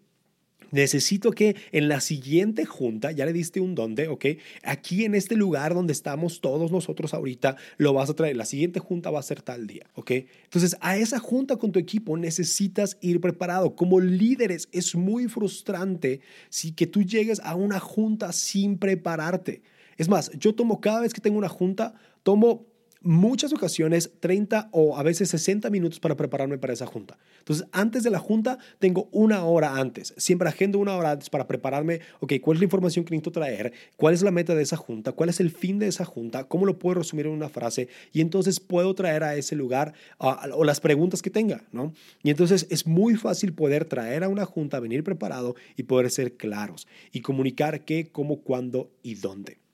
Necesito 0.71 1.31
que 1.31 1.57
en 1.73 1.89
la 1.89 2.01
siguiente 2.01 2.65
junta, 2.65 3.13
ya 3.13 3.27
le 3.27 3.33
diste 3.33 3.61
un 3.61 3.75
dónde, 3.75 4.09
¿ok? 4.09 4.27
Aquí 4.63 5.05
en 5.05 5.15
este 5.15 5.37
lugar 5.37 5.75
donde 5.75 5.93
estamos 5.93 6.41
todos 6.41 6.73
nosotros 6.73 7.15
ahorita, 7.15 7.57
lo 7.77 7.93
vas 7.93 8.11
a 8.11 8.15
traer. 8.15 8.37
La 8.37 8.45
siguiente 8.45 8.81
junta 8.81 9.11
va 9.11 9.21
a 9.21 9.23
ser 9.23 9.43
tal 9.43 9.67
día, 9.67 9.87
¿ok? 9.95 10.11
Entonces, 10.45 10.77
a 10.81 10.97
esa 10.97 11.19
junta 11.19 11.57
con 11.57 11.73
tu 11.73 11.79
equipo 11.79 12.17
necesitas 12.17 12.99
ir 13.01 13.21
preparado. 13.21 13.77
Como 13.77 14.01
líderes 14.01 14.69
es 14.73 14.95
muy 14.95 15.29
frustrante 15.29 16.21
si 16.49 16.73
que 16.73 16.87
tú 16.87 17.03
llegues 17.03 17.41
a 17.41 17.55
una 17.55 17.81
junta 17.81 18.33
sin 18.33 18.79
prepararte. 18.79 19.63
Es 19.97 20.09
más, 20.09 20.31
yo 20.39 20.55
tomo 20.55 20.81
cada 20.81 21.01
vez 21.01 21.15
que 21.15 21.21
tengo 21.21 21.39
una 21.39 21.49
junta, 21.49 21.95
tomo 22.23 22.67
muchas 23.07 23.53
ocasiones 23.53 24.11
30 24.21 24.69
o 24.73 24.97
a 24.99 25.03
veces 25.03 25.31
60 25.31 25.71
minutos 25.71 26.01
para 26.01 26.17
prepararme 26.17 26.59
para 26.59 26.73
esa 26.73 26.87
junta. 26.87 27.17
Entonces, 27.39 27.67
antes 27.73 28.03
de 28.03 28.11
la 28.11 28.19
junta, 28.19 28.59
tengo 28.79 29.09
una 29.13 29.45
hora 29.45 29.77
antes. 29.77 30.13
Siempre 30.17 30.49
agendo 30.49 30.79
una 30.79 30.97
hora 30.97 31.13
antes 31.13 31.31
para 31.31 31.47
prepararme, 31.47 32.01
ok, 32.21 32.35
cuál 32.43 32.57
es 32.57 32.61
la 32.61 32.65
información 32.65 33.05
que 33.05 33.13
necesito 33.13 33.33
traer, 33.33 33.73
cuál 33.97 34.15
es 34.15 34.23
la 34.23 34.31
meta 34.31 34.55
de 34.55 34.63
esa 34.63 34.77
junta, 34.77 35.13
cuál 35.13 35.29
es 35.29 35.41
el 35.41 35.51
fin 35.51 35.79
de 35.79 35.87
esa 35.87 36.05
junta, 36.05 36.45
cómo 36.45 36.67
lo 36.67 36.79
puedo 36.79 36.95
resumir 36.95 37.27
en 37.27 37.33
una 37.33 37.49
frase 37.49 37.89
y 38.13 38.21
entonces 38.21 38.61
puedo 38.61 38.95
traer 38.95 39.23
a 39.23 39.37
ese 39.37 39.55
lugar 39.55 39.95
o 40.19 40.65
las 40.65 40.81
preguntas 40.81 41.23
que 41.23 41.31
tenga, 41.31 41.65
¿no? 41.73 41.93
Y 42.23 42.31
entonces 42.31 42.67
es 42.71 42.87
muy 42.87 43.15
fácil 43.15 43.53
poder 43.53 43.85
traer 43.85 44.25
a 44.25 44.29
una 44.29 44.45
junta, 44.45 44.81
venir 44.81 45.05
preparado 45.05 45.55
y 45.77 45.85
poder 45.85 46.11
ser 46.11 46.37
claros 46.37 46.89
y 47.13 47.21
comunicar 47.21 47.85
qué, 47.85 48.09
cómo, 48.11 48.41
cuándo 48.41 48.91
y 49.03 49.15
dónde. 49.15 49.66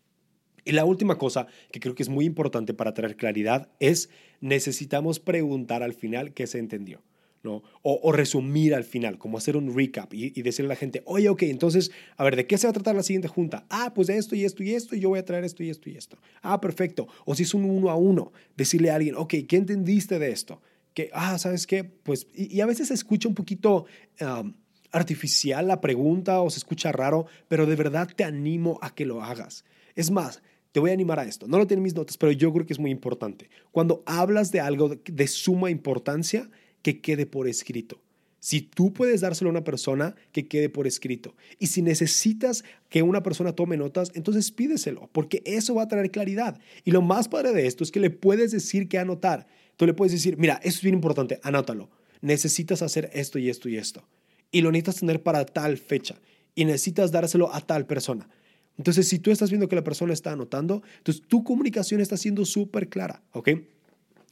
Y 0.65 0.73
la 0.73 0.85
última 0.85 1.19
cosa 1.19 1.47
que 1.71 1.81
creo 1.81 1.95
que 1.95 2.03
es 2.03 2.09
muy 2.09 2.25
importante 2.25 2.75
para 2.75 2.95
traer 2.95 3.17
claridad 3.17 3.69
es 3.81 4.11
necesitamos 4.41 5.21
preguntar 5.21 5.83
al 5.83 5.95
final 5.95 6.33
qué 6.33 6.47
se 6.47 6.59
entendió. 6.59 7.03
¿no? 7.43 7.63
O, 7.83 8.13
resumir 8.13 8.75
al 8.75 8.85
final, 8.85 9.19
como 9.19 9.37
hacer 9.37 9.57
un 9.57 9.75
recap 9.75 10.15
y, 10.15 10.31
decirle 10.43 10.69
a 10.69 10.75
la 10.75 10.77
gente, 10.77 11.03
oye, 11.07 11.29
ok, 11.29 11.43
entonces, 11.43 11.91
a 12.17 12.25
ver, 12.25 12.37
¿de 12.37 12.47
qué 12.47 12.57
se 12.57 12.67
va 12.67 12.71
a 12.71 12.75
tratar 12.75 12.95
la 12.95 13.03
siguiente 13.03 13.29
junta? 13.29 13.67
Ah, 13.69 13.93
pues 13.95 14.07
de 14.07 14.17
esto 14.17 14.37
y 14.37 14.45
esto 14.45 14.63
y 14.63 14.75
esto, 14.75 14.95
y 14.95 15.01
yo 15.01 15.09
voy 15.09 15.19
a 15.19 15.25
traer 15.25 15.45
esto 15.45 15.63
y 15.65 15.71
esto 15.71 15.91
y 15.91 15.97
esto. 15.97 16.19
Ah, 16.43 16.61
perfecto. 16.61 17.09
O 17.25 17.35
si 17.35 17.43
es 17.43 17.53
un 17.55 17.65
uno 17.65 17.91
a 17.91 17.97
uno, 17.97 18.33
decirle 18.57 18.91
a 18.91 18.97
alguien, 18.97 19.17
ok, 19.17 19.35
¿qué 19.49 19.57
entendiste 19.57 20.19
de 20.19 20.31
esto? 20.31 20.63
Que, 20.95 21.11
ah, 21.13 21.39
¿sabes 21.39 21.67
qué? 21.67 21.85
Pues, 21.85 22.29
y, 22.33 22.61
a 22.61 22.67
veces 22.67 22.89
se 22.89 22.95
escucha 22.95 23.29
un 23.29 23.35
poquito 23.35 23.87
artificial 24.93 25.67
la 25.67 25.81
pregunta 25.81 26.41
o 26.43 26.51
se 26.51 26.59
escucha 26.59 26.93
raro, 26.93 27.27
pero 27.49 27.67
de 27.67 27.75
verdad 27.75 28.09
te 28.15 28.25
animo 28.25 28.79
a 28.83 28.95
que 28.95 29.07
lo 29.07 29.23
hagas. 29.23 29.65
Es 29.97 30.11
más, 30.11 30.43
te 30.73 30.81
voy 30.81 30.91
a 30.91 30.95
animar 30.95 31.21
a 31.21 31.25
esto. 31.25 31.47
No 31.47 31.59
lo 31.59 31.67
tienen 31.67 31.83
mis 31.83 31.95
notas, 31.95 32.17
pero 32.17 32.33
yo 32.33 32.53
creo 32.53 32.67
que 32.67 32.73
es 32.73 32.79
muy 32.79 32.91
importante. 32.91 33.51
Cuando 33.71 34.03
hablas 34.07 34.51
de 34.51 34.61
algo 34.61 34.97
de 35.05 35.27
suma 35.29 35.71
importancia, 35.71 36.51
que 36.83 37.01
quede 37.01 37.27
por 37.27 37.47
escrito. 37.47 38.01
Si 38.41 38.61
tú 38.61 38.93
puedes 38.93 39.21
dárselo 39.21 39.51
a 39.51 39.53
una 39.53 39.63
persona, 39.63 40.17
que 40.33 40.49
quede 40.49 40.69
por 40.69 40.89
escrito. 40.89 41.37
Y 41.61 41.69
si 41.69 41.81
necesitas 41.81 42.65
que 42.89 43.03
una 43.03 43.23
persona 43.23 43.53
tome 43.53 43.77
notas, 43.77 44.11
entonces 44.15 44.51
pídeselo, 44.51 45.09
porque 45.13 45.43
eso 45.47 45.77
va 45.77 45.85
a 45.85 45.89
traer 45.89 46.11
claridad. 46.11 46.59
Y 46.85 46.91
lo 46.91 47.03
más 47.03 47.29
padre 47.29 47.53
de 47.53 47.69
esto 47.69 47.85
es 47.85 47.93
que 47.93 48.01
le 48.01 48.11
puedes 48.11 48.51
decir 48.51 48.89
qué 48.89 48.99
anotar. 48.99 49.47
Tú 49.77 49.87
le 49.87 49.95
puedes 49.95 50.13
decir, 50.13 50.39
mira, 50.39 50.55
esto 50.55 50.79
es 50.79 50.83
bien 50.83 50.97
importante, 50.97 51.39
anótalo. 51.45 51.89
Necesitas 52.21 52.83
hacer 52.83 53.11
esto 53.13 53.39
y 53.39 53.49
esto 53.49 53.69
y 53.69 53.77
esto. 53.77 54.03
Y 54.51 54.63
lo 54.63 54.73
necesitas 54.73 54.97
tener 54.97 55.23
para 55.23 55.47
tal 55.47 55.79
fecha. 55.79 56.21
Y 56.57 56.65
necesitas 56.65 57.13
dárselo 57.13 57.55
a 57.55 57.61
tal 57.61 57.87
persona. 57.87 58.29
Entonces, 58.79 59.09
si 59.09 59.19
tú 59.19 59.31
estás 59.31 59.51
viendo 59.51 59.69
que 59.69 59.77
la 59.77 59.85
persona 59.85 60.13
está 60.13 60.33
anotando, 60.33 60.83
entonces 60.99 61.23
tu 61.27 61.45
comunicación 61.45 62.01
está 62.01 62.17
siendo 62.17 62.45
súper 62.45 62.89
clara, 62.89 63.23
¿ok? 63.33 63.51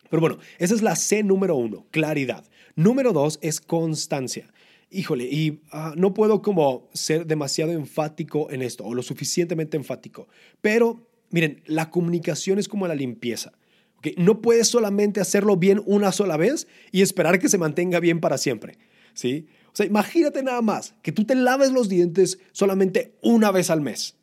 Pero 0.08 0.20
bueno, 0.20 0.38
esa 0.58 0.74
es 0.74 0.82
la 0.82 0.96
C 0.96 1.22
número 1.22 1.56
uno, 1.56 1.86
claridad. 1.90 2.44
Número 2.74 3.12
dos 3.12 3.38
es 3.42 3.60
constancia. 3.60 4.52
Híjole, 4.90 5.24
y 5.24 5.60
ah, 5.70 5.94
no 5.96 6.14
puedo 6.14 6.42
como 6.42 6.88
ser 6.92 7.26
demasiado 7.26 7.70
enfático 7.72 8.50
en 8.50 8.62
esto 8.62 8.84
o 8.84 8.94
lo 8.94 9.02
suficientemente 9.02 9.76
enfático, 9.76 10.26
pero 10.60 11.06
miren, 11.30 11.62
la 11.66 11.90
comunicación 11.90 12.58
es 12.58 12.66
como 12.66 12.88
la 12.88 12.96
limpieza. 12.96 13.52
¿okay? 13.98 14.14
No 14.18 14.42
puedes 14.42 14.66
solamente 14.66 15.20
hacerlo 15.20 15.56
bien 15.56 15.80
una 15.86 16.10
sola 16.10 16.36
vez 16.36 16.66
y 16.90 17.02
esperar 17.02 17.38
que 17.38 17.48
se 17.48 17.58
mantenga 17.58 18.00
bien 18.00 18.18
para 18.18 18.36
siempre. 18.36 18.78
¿sí? 19.14 19.46
O 19.72 19.76
sea, 19.76 19.86
imagínate 19.86 20.42
nada 20.42 20.60
más 20.60 20.94
que 21.02 21.12
tú 21.12 21.24
te 21.24 21.36
laves 21.36 21.70
los 21.70 21.88
dientes 21.88 22.40
solamente 22.50 23.14
una 23.22 23.52
vez 23.52 23.70
al 23.70 23.80
mes. 23.80 24.16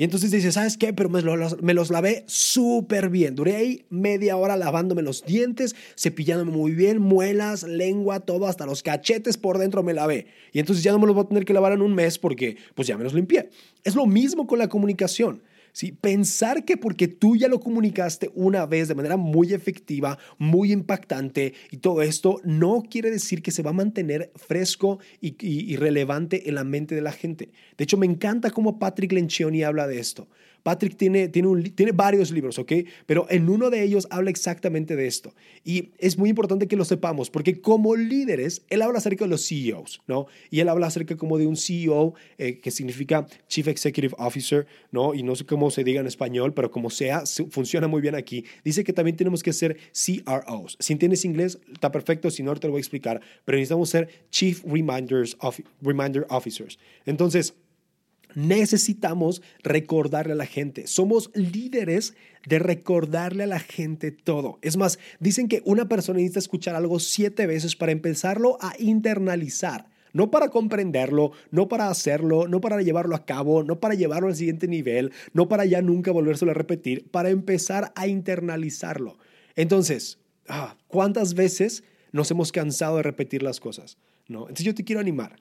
Y 0.00 0.04
entonces 0.04 0.30
dices, 0.30 0.54
¿sabes 0.54 0.78
qué? 0.78 0.92
Pero 0.92 1.08
me 1.08 1.20
los, 1.22 1.60
me 1.60 1.74
los 1.74 1.90
lavé 1.90 2.22
súper 2.28 3.10
bien. 3.10 3.34
Duré 3.34 3.56
ahí 3.56 3.84
media 3.90 4.36
hora 4.36 4.56
lavándome 4.56 5.02
los 5.02 5.24
dientes, 5.24 5.74
cepillándome 5.98 6.52
muy 6.52 6.70
bien, 6.70 7.00
muelas, 7.00 7.64
lengua, 7.64 8.20
todo, 8.20 8.46
hasta 8.46 8.64
los 8.64 8.84
cachetes 8.84 9.36
por 9.36 9.58
dentro 9.58 9.82
me 9.82 9.94
lavé. 9.94 10.28
Y 10.52 10.60
entonces 10.60 10.84
ya 10.84 10.92
no 10.92 11.00
me 11.00 11.06
los 11.08 11.16
voy 11.16 11.24
a 11.24 11.28
tener 11.28 11.44
que 11.44 11.52
lavar 11.52 11.72
en 11.72 11.82
un 11.82 11.96
mes 11.96 12.16
porque 12.16 12.56
pues 12.76 12.86
ya 12.86 12.96
me 12.96 13.02
los 13.02 13.12
limpié. 13.12 13.50
Es 13.82 13.96
lo 13.96 14.06
mismo 14.06 14.46
con 14.46 14.60
la 14.60 14.68
comunicación. 14.68 15.42
¿Sí? 15.72 15.92
Pensar 15.92 16.64
que 16.64 16.76
porque 16.76 17.08
tú 17.08 17.36
ya 17.36 17.48
lo 17.48 17.60
comunicaste 17.60 18.30
una 18.34 18.66
vez 18.66 18.88
de 18.88 18.94
manera 18.94 19.16
muy 19.16 19.52
efectiva, 19.52 20.18
muy 20.38 20.72
impactante 20.72 21.54
y 21.70 21.78
todo 21.78 22.02
esto, 22.02 22.40
no 22.44 22.82
quiere 22.88 23.10
decir 23.10 23.42
que 23.42 23.50
se 23.50 23.62
va 23.62 23.70
a 23.70 23.74
mantener 23.74 24.32
fresco 24.36 24.98
y, 25.20 25.76
relevante 25.76 26.48
en 26.48 26.54
la 26.54 26.64
mente 26.64 26.94
de 26.94 27.02
la 27.02 27.12
gente. 27.12 27.50
De 27.76 27.84
hecho, 27.84 27.96
me 27.96 28.06
encanta 28.06 28.50
cómo 28.50 28.78
Patrick 28.78 29.12
Lencioni 29.12 29.62
habla 29.62 29.86
de 29.86 29.98
esto. 29.98 30.28
Patrick 30.68 30.98
tiene, 30.98 31.28
tiene, 31.28 31.92
varios 31.92 32.30
libros, 32.30 32.58
¿ok? 32.58 32.72
Pero 33.06 33.26
en 33.30 33.48
uno 33.48 33.70
de 33.70 33.82
ellos 33.82 34.06
habla 34.10 34.28
exactamente 34.28 34.96
de 34.96 35.06
esto. 35.06 35.32
Y 35.64 35.92
es 35.96 36.18
muy 36.18 36.28
importante 36.28 36.68
que 36.68 36.76
lo 36.76 36.84
sepamos, 36.84 37.30
porque 37.30 37.62
como 37.62 37.96
líderes, 37.96 38.66
él 38.68 38.82
habla 38.82 38.98
acerca 38.98 39.24
de 39.24 39.30
los 39.30 39.48
CEOs, 39.48 40.02
¿no? 40.06 40.26
Y 40.50 40.60
él 40.60 40.68
habla 40.68 40.88
acerca 40.88 41.16
como 41.16 41.38
de 41.38 41.46
un 41.46 41.56
CEO, 41.56 42.12
eh, 42.36 42.58
que 42.60 42.70
significa 42.70 43.26
Chief 43.48 43.66
Executive 43.66 44.14
Officer, 44.18 44.66
¿no? 44.92 45.14
Y 45.14 45.22
no 45.22 45.36
sé 45.36 45.46
cómo 45.46 45.70
se 45.70 45.84
diga 45.84 46.02
en 46.02 46.06
español, 46.06 46.52
pero 46.52 46.70
como 46.70 46.90
sea, 46.90 47.22
funciona 47.48 47.88
muy 47.88 48.02
bien 48.02 48.14
aquí. 48.14 48.44
Dice 48.62 48.84
que 48.84 48.92
también 48.92 49.16
tenemos 49.16 49.42
que 49.42 49.54
ser 49.54 49.78
CROs. 49.94 50.76
Si 50.80 50.92
entiendes 50.92 51.24
inglés, 51.24 51.60
está 51.72 51.90
perfecto, 51.90 52.30
si 52.30 52.42
no, 52.42 52.54
te 52.56 52.66
lo 52.66 52.72
voy 52.72 52.80
a 52.80 52.82
explicar, 52.82 53.22
pero 53.46 53.56
necesitamos 53.56 53.88
ser 53.88 54.26
Chief 54.30 54.62
Reminders 54.64 55.34
of, 55.40 55.60
Reminder 55.80 56.26
Officers. 56.28 56.78
Entonces, 57.06 57.54
necesitamos 58.34 59.42
recordarle 59.62 60.32
a 60.32 60.36
la 60.36 60.46
gente. 60.46 60.86
Somos 60.86 61.30
líderes 61.34 62.14
de 62.46 62.58
recordarle 62.58 63.44
a 63.44 63.48
la 63.48 63.60
gente 63.60 64.12
todo. 64.12 64.58
Es 64.62 64.76
más, 64.76 64.98
dicen 65.20 65.48
que 65.48 65.62
una 65.64 65.88
persona 65.88 66.18
necesita 66.18 66.38
escuchar 66.38 66.74
algo 66.74 66.98
siete 66.98 67.46
veces 67.46 67.76
para 67.76 67.92
empezarlo 67.92 68.58
a 68.60 68.74
internalizar. 68.78 69.86
No 70.14 70.30
para 70.30 70.48
comprenderlo, 70.48 71.32
no 71.50 71.68
para 71.68 71.90
hacerlo, 71.90 72.48
no 72.48 72.60
para 72.60 72.80
llevarlo 72.80 73.14
a 73.14 73.26
cabo, 73.26 73.62
no 73.62 73.78
para 73.78 73.94
llevarlo 73.94 74.28
al 74.28 74.36
siguiente 74.36 74.66
nivel, 74.66 75.12
no 75.34 75.48
para 75.48 75.66
ya 75.66 75.82
nunca 75.82 76.10
volvérselo 76.12 76.50
a 76.50 76.54
repetir, 76.54 77.10
para 77.10 77.28
empezar 77.28 77.92
a 77.94 78.08
internalizarlo. 78.08 79.18
Entonces, 79.54 80.18
ah, 80.48 80.76
¿cuántas 80.88 81.34
veces 81.34 81.84
nos 82.10 82.30
hemos 82.30 82.52
cansado 82.52 82.96
de 82.96 83.02
repetir 83.02 83.42
las 83.42 83.60
cosas? 83.60 83.98
¿No? 84.28 84.42
Entonces 84.42 84.64
yo 84.64 84.74
te 84.74 84.84
quiero 84.84 85.00
animar 85.00 85.36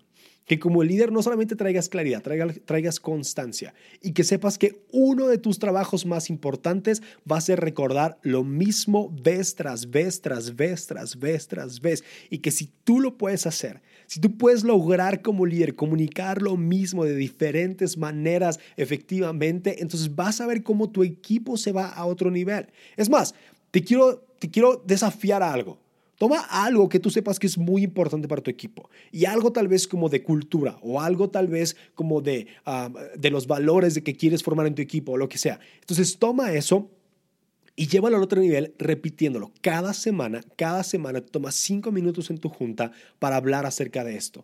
que 0.48 0.60
como 0.60 0.82
líder 0.82 1.12
no 1.12 1.22
solamente 1.22 1.56
traigas 1.56 1.90
claridad, 1.90 2.24
traigas, 2.24 3.00
constancia 3.00 3.74
y 4.02 4.14
que 4.14 4.24
sepas 4.24 4.58
que 4.58 4.82
uno 4.92 5.28
de 5.28 5.38
tus 5.38 5.60
trabajos 5.60 6.06
más 6.06 6.30
importantes 6.30 7.04
va 7.30 7.38
a 7.38 7.42
ser 7.42 7.60
recordar 7.60 8.18
lo 8.22 8.44
mismo 8.44 9.14
vez 9.22 9.56
tras 9.56 9.92
vez, 9.92 10.22
tras 10.22 10.56
vez, 10.56 10.88
tras 10.88 11.20
vez, 11.20 11.48
tras 11.48 11.82
vez. 11.82 12.04
Y 12.30 12.40
que 12.40 12.52
si 12.52 12.72
tú 12.86 13.02
lo 13.02 13.18
puedes 13.18 13.46
hacer, 13.46 13.82
si 14.08 14.22
tú 14.22 14.38
puedes 14.38 14.64
lograr 14.64 15.22
como 15.22 15.46
líder 15.46 15.76
comunicar 15.76 16.42
lo 16.42 16.56
mismo 16.56 17.04
de 17.04 17.16
diferentes 17.16 17.98
maneras 17.98 18.60
efectivamente, 18.78 19.82
entonces 19.82 20.16
vas 20.16 20.40
a 20.40 20.48
ver 20.48 20.64
cómo 20.64 20.90
tu 20.90 21.04
equipo 21.04 21.58
se 21.58 21.74
va 21.74 21.90
a 21.90 22.06
otro 22.06 22.32
nivel. 22.32 22.68
Es 22.96 23.10
más, 23.10 23.36
te 23.72 23.84
quiero, 23.84 24.26
te 24.40 24.50
quiero 24.50 24.82
desafiar 24.86 25.44
a 25.44 25.52
algo. 25.52 25.78
Toma 26.18 26.40
algo 26.50 26.90
que 26.90 27.00
tú 27.00 27.10
sepas 27.10 27.38
que 27.38 27.48
es 27.48 27.58
muy 27.58 27.84
importante 27.84 28.28
para 28.28 28.42
tu 28.42 28.50
equipo 28.50 28.90
y 29.12 29.26
algo 29.26 29.52
tal 29.52 29.68
vez 29.68 29.88
como 29.88 30.10
de 30.10 30.24
cultura 30.24 30.80
o 30.82 31.00
algo 31.00 31.30
tal 31.30 31.48
vez 31.48 31.78
como 31.94 32.22
de, 32.22 32.48
ah, 32.66 32.90
de 33.16 33.30
los 33.30 33.46
valores 33.46 33.94
de 33.94 34.04
que 34.04 34.16
quieres 34.16 34.42
formar 34.42 34.66
en 34.66 34.74
tu 34.74 34.82
equipo 34.82 35.12
o 35.12 35.18
lo 35.18 35.30
que 35.30 35.38
sea. 35.38 35.60
Entonces 35.80 36.18
toma 36.18 36.54
eso 36.54 36.90
y 37.76 37.88
llévalo 37.88 38.18
al 38.18 38.24
otro 38.24 38.42
nivel 38.42 38.74
repitiéndolo. 38.80 39.52
Cada 39.62 39.94
semana, 39.94 40.42
cada 40.56 40.84
semana 40.84 41.22
toma 41.22 41.52
cinco 41.52 41.92
minutos 41.92 42.32
en 42.32 42.40
tu 42.40 42.50
junta 42.50 42.92
para 43.20 43.36
hablar 43.36 43.68
acerca 43.68 44.04
de 44.04 44.18
esto. 44.18 44.44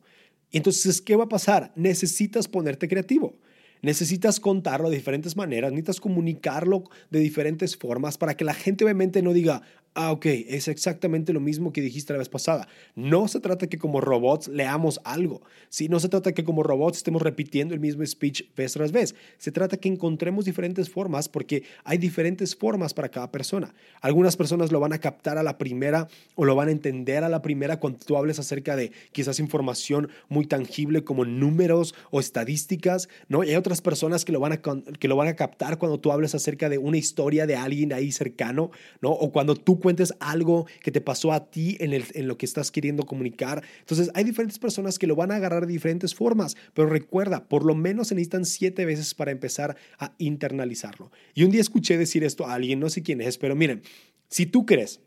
Entonces, 0.51 1.01
¿qué 1.01 1.15
va 1.15 1.23
a 1.23 1.29
pasar? 1.29 1.71
Necesitas 1.75 2.47
ponerte 2.47 2.87
creativo. 2.87 3.33
Necesitas 3.81 4.39
contarlo 4.39 4.89
de 4.89 4.95
diferentes 4.95 5.35
maneras, 5.35 5.71
necesitas 5.71 5.99
comunicarlo 5.99 6.85
de 7.09 7.19
diferentes 7.19 7.75
formas 7.75 8.17
para 8.17 8.37
que 8.37 8.45
la 8.45 8.53
gente 8.53 8.85
obviamente 8.85 9.21
no 9.21 9.33
diga, 9.33 9.61
ah, 9.95 10.11
ok, 10.11 10.25
es 10.25 10.67
exactamente 10.67 11.33
lo 11.33 11.39
mismo 11.39 11.71
que 11.71 11.81
dijiste 11.81 12.13
la 12.13 12.19
vez 12.19 12.29
pasada. 12.29 12.67
No 12.95 13.27
se 13.27 13.39
trata 13.39 13.67
que 13.67 13.77
como 13.77 14.01
robots 14.01 14.47
leamos 14.47 14.99
algo, 15.03 15.41
¿sí? 15.69 15.89
no 15.89 15.99
se 15.99 16.09
trata 16.09 16.33
que 16.33 16.43
como 16.43 16.63
robots 16.63 16.97
estemos 16.97 17.21
repitiendo 17.21 17.73
el 17.73 17.79
mismo 17.79 18.05
speech 18.05 18.43
vez 18.55 18.73
tras 18.73 18.91
vez. 18.91 19.15
Se 19.37 19.51
trata 19.51 19.77
que 19.77 19.89
encontremos 19.89 20.45
diferentes 20.45 20.89
formas 20.89 21.29
porque 21.29 21.63
hay 21.83 21.97
diferentes 21.97 22.55
formas 22.55 22.93
para 22.93 23.09
cada 23.09 23.31
persona. 23.31 23.73
Algunas 24.01 24.35
personas 24.35 24.71
lo 24.71 24.79
van 24.79 24.93
a 24.93 24.99
captar 24.99 25.37
a 25.37 25.43
la 25.43 25.57
primera 25.57 26.07
o 26.35 26.45
lo 26.45 26.55
van 26.55 26.69
a 26.69 26.71
entender 26.71 27.23
a 27.23 27.29
la 27.29 27.41
primera 27.41 27.79
cuando 27.79 27.99
tú 27.99 28.17
hables 28.17 28.39
acerca 28.39 28.75
de 28.75 28.91
quizás 29.11 29.39
información 29.39 30.09
muy 30.29 30.45
tangible 30.45 31.03
como 31.03 31.25
números 31.25 31.93
o 32.11 32.19
estadísticas, 32.19 33.09
¿no? 33.27 33.43
Y 33.43 33.49
hay 33.49 33.55
otras 33.55 33.81
personas 33.81 34.25
que 34.25 34.31
lo 34.31 34.39
van 34.39 34.53
a, 34.53 34.61
que 34.61 35.07
lo 35.07 35.15
van 35.15 35.27
a 35.27 35.35
captar 35.35 35.77
cuando 35.77 35.99
tú 35.99 36.11
hables 36.11 36.35
acerca 36.35 36.69
de 36.69 36.77
una 36.77 36.97
historia 36.97 37.45
de 37.45 37.55
alguien 37.55 37.93
ahí 37.93 38.11
cercano, 38.11 38.71
¿no? 39.01 39.11
O 39.11 39.31
cuando 39.31 39.55
tú 39.55 39.79
cuentes 39.83 40.15
algo 40.19 40.65
que 40.81 40.91
te 40.91 41.01
pasó 41.01 41.31
a 41.31 41.51
ti 41.51 41.77
en, 41.79 41.93
el, 41.93 42.05
en 42.15 42.27
lo 42.27 42.37
que 42.37 42.47
estás 42.47 42.71
queriendo 42.71 43.05
comunicar. 43.05 43.63
Entonces, 43.81 44.09
hay 44.15 44.23
diferentes 44.23 44.57
personas 44.57 44.97
que 44.97 45.05
lo 45.05 45.15
van 45.15 45.31
a 45.31 45.35
agarrar 45.35 45.67
de 45.67 45.73
diferentes 45.73 46.15
formas, 46.15 46.55
pero 46.73 46.89
recuerda, 46.89 47.47
por 47.47 47.65
lo 47.65 47.75
menos 47.75 48.07
se 48.07 48.15
necesitan 48.15 48.45
siete 48.45 48.85
veces 48.85 49.13
para 49.13 49.31
empezar 49.31 49.77
a 49.99 50.15
internalizarlo. 50.17 51.11
Y 51.35 51.43
un 51.43 51.51
día 51.51 51.61
escuché 51.61 51.97
decir 51.97 52.23
esto 52.23 52.47
a 52.47 52.55
alguien, 52.55 52.79
no 52.79 52.89
sé 52.89 53.03
quién 53.03 53.21
es, 53.21 53.37
pero 53.37 53.55
miren, 53.55 53.83
Si 54.29 54.47
tú 54.47 54.65
crees 54.65 54.99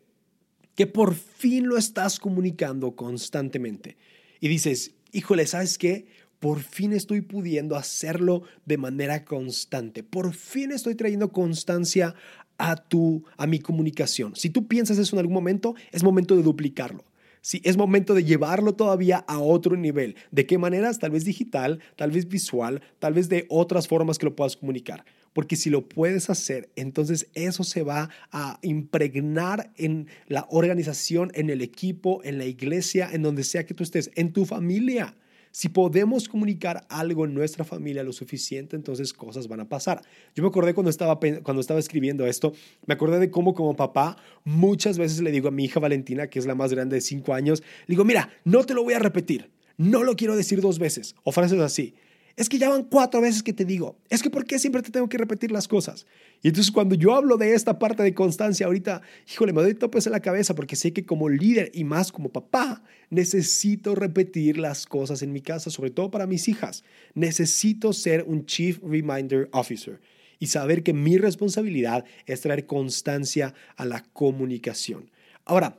que 0.77 0.87
por 0.87 1.17
fin 1.17 1.67
lo 1.67 1.77
estás 1.77 2.21
comunicando 2.21 2.95
constantemente 2.95 3.97
y 4.39 4.47
dices, 4.47 4.93
híjole, 5.11 5.47
¿sabes 5.47 5.79
qué? 5.79 6.07
Por 6.39 6.61
fin 6.61 6.93
estoy 6.93 7.23
pudiendo 7.23 7.75
hacerlo 7.77 8.43
de 8.67 8.77
manera 8.77 9.25
constante. 9.25 10.03
Por 10.05 10.35
fin 10.35 10.71
estoy 10.71 10.95
trayendo 10.95 11.33
constancia 11.33 12.15
a 12.59 12.77
tu 12.77 13.25
a 13.37 13.47
mi 13.47 13.59
comunicación. 13.59 14.35
Si 14.37 14.51
tú 14.51 14.67
piensas 14.67 14.99
eso 14.99 15.17
en 15.17 15.21
algún 15.21 15.35
momento, 15.35 15.75
es 15.93 16.03
momento 16.03 16.37
de 16.37 16.43
duplicarlo. 16.43 17.05
Si 17.47 17.61
es 17.63 17.77
momento 17.77 18.15
de 18.15 18.25
llevarlo 18.25 18.75
todavía 18.75 19.19
a 19.29 19.39
otro 19.39 19.77
nivel. 19.77 20.17
¿De 20.33 20.47
qué 20.47 20.59
maneras? 20.59 20.99
Tal 20.99 21.13
vez 21.13 21.25
digital, 21.25 21.79
tal 21.95 22.11
vez 22.11 22.27
visual, 22.27 22.83
tal 22.99 23.15
vez 23.15 23.29
de 23.29 23.47
otras 23.49 23.87
formas 23.87 24.19
que 24.19 24.27
lo 24.27 24.35
puedas 24.35 24.57
comunicar. 24.57 25.05
Porque 25.33 25.55
si 25.55 25.71
lo 25.71 25.89
puedes 25.89 26.29
hacer, 26.29 26.71
entonces 26.75 27.29
eso 27.35 27.63
se 27.63 27.85
va 27.85 28.11
a 28.33 28.59
impregnar 28.63 29.71
en 29.77 30.09
la 30.27 30.49
organización, 30.51 31.31
en 31.35 31.51
el 31.51 31.63
equipo, 31.63 32.21
en 32.25 32.39
la 32.39 32.47
iglesia, 32.47 33.09
en 33.13 33.23
donde 33.23 33.45
sea 33.45 33.65
que 33.65 33.75
tú 33.75 33.85
estés, 33.85 34.11
en 34.17 34.33
tu 34.33 34.45
familia. 34.45 35.15
Si 35.57 35.71
podemos 35.71 36.29
comunicar 36.29 36.85
algo 36.91 37.25
en 37.25 37.33
nuestra 37.33 37.65
familia 37.65 38.03
lo 38.03 38.13
suficiente, 38.13 38.77
entonces 38.77 39.15
cosas 39.15 39.49
van 39.49 39.61
a 39.61 39.69
pasar. 39.71 40.03
Yo 40.35 40.43
me 40.43 40.51
acordé 40.51 40.75
cuando 40.75 40.91
estaba, 40.91 41.19
cuando 41.19 41.63
estaba 41.63 41.81
escribiendo 41.81 42.27
esto, 42.27 42.53
me 42.85 42.93
acordé 42.93 43.19
de 43.19 43.31
cómo 43.31 43.55
como 43.55 43.75
papá 43.75 44.19
muchas 44.45 44.99
veces 44.99 45.23
le 45.23 45.31
digo 45.31 45.49
a 45.49 45.51
mi 45.51 45.65
hija 45.65 45.81
Valentina, 45.81 46.27
que 46.27 46.39
es 46.39 46.45
la 46.45 46.55
más 46.55 46.75
grande 46.75 46.97
de 46.97 47.01
cinco 47.01 47.33
años, 47.33 47.63
le 47.87 47.95
digo, 47.95 48.05
mira, 48.05 48.29
no 48.45 48.65
te 48.65 48.75
lo 48.75 48.85
voy 48.85 48.93
a 48.93 48.99
repetir, 48.99 49.51
no 49.79 50.05
lo 50.05 50.15
quiero 50.15 50.37
decir 50.37 50.61
dos 50.61 50.79
veces, 50.79 51.15
o 51.25 51.33
frases 51.33 51.59
así. 51.61 51.95
Es 52.37 52.51
que 52.51 52.59
ya 52.59 52.69
van 52.69 52.85
cuatro 52.85 53.23
veces 53.23 53.43
que 53.43 53.55
te 53.55 53.65
digo. 53.65 53.97
Es 54.11 54.23
que 54.23 54.29
¿por 54.29 54.45
qué 54.45 54.59
siempre 54.59 54.83
te 54.83 54.91
tengo 54.91 55.09
que 55.09 55.17
repetir 55.17 55.51
las 55.51 55.67
cosas? 55.67 56.07
Y 56.43 56.49
entonces 56.49 56.71
cuando 56.71 56.95
yo 56.95 57.15
hablo 57.15 57.39
de 57.39 57.55
esta 57.55 57.79
parte 57.79 58.03
de 58.03 58.13
constancia 58.13 58.67
ahorita, 58.67 59.01
híjole, 59.33 59.55
me 59.55 59.63
doy 59.63 59.75
topes 59.75 60.07
en 60.07 60.13
la 60.13 60.21
cabeza 60.21 60.55
porque 60.55 60.77
sé 60.77 60.93
que 60.93 61.07
como 61.07 61.31
líder 61.31 61.71
y 61.73 61.85
más 61.85 62.13
como 62.13 62.29
papá, 62.29 62.83
necesito 63.09 63.95
repetir 63.95 64.59
las 64.59 64.85
cosas 64.85 65.23
en 65.23 65.33
mi 65.33 65.41
casa, 65.41 65.71
sobre 65.71 65.91
todo 65.91 66.11
para 66.11 66.27
mis 66.27 66.47
hijas. 66.49 66.85
Necesito 67.15 67.95
ser 67.95 68.25
un 68.27 68.45
Chief 68.45 68.79
Reminder 68.83 69.49
Officer 69.53 69.99
y 70.39 70.49
saber 70.49 70.83
que 70.83 70.93
mi 70.93 71.17
responsabilidad 71.17 72.05
es 72.27 72.43
traer 72.43 72.67
constancia 72.67 73.55
a 73.77 73.87
la 73.87 74.05
comunicación. 74.13 75.11
Ahora, 75.47 75.79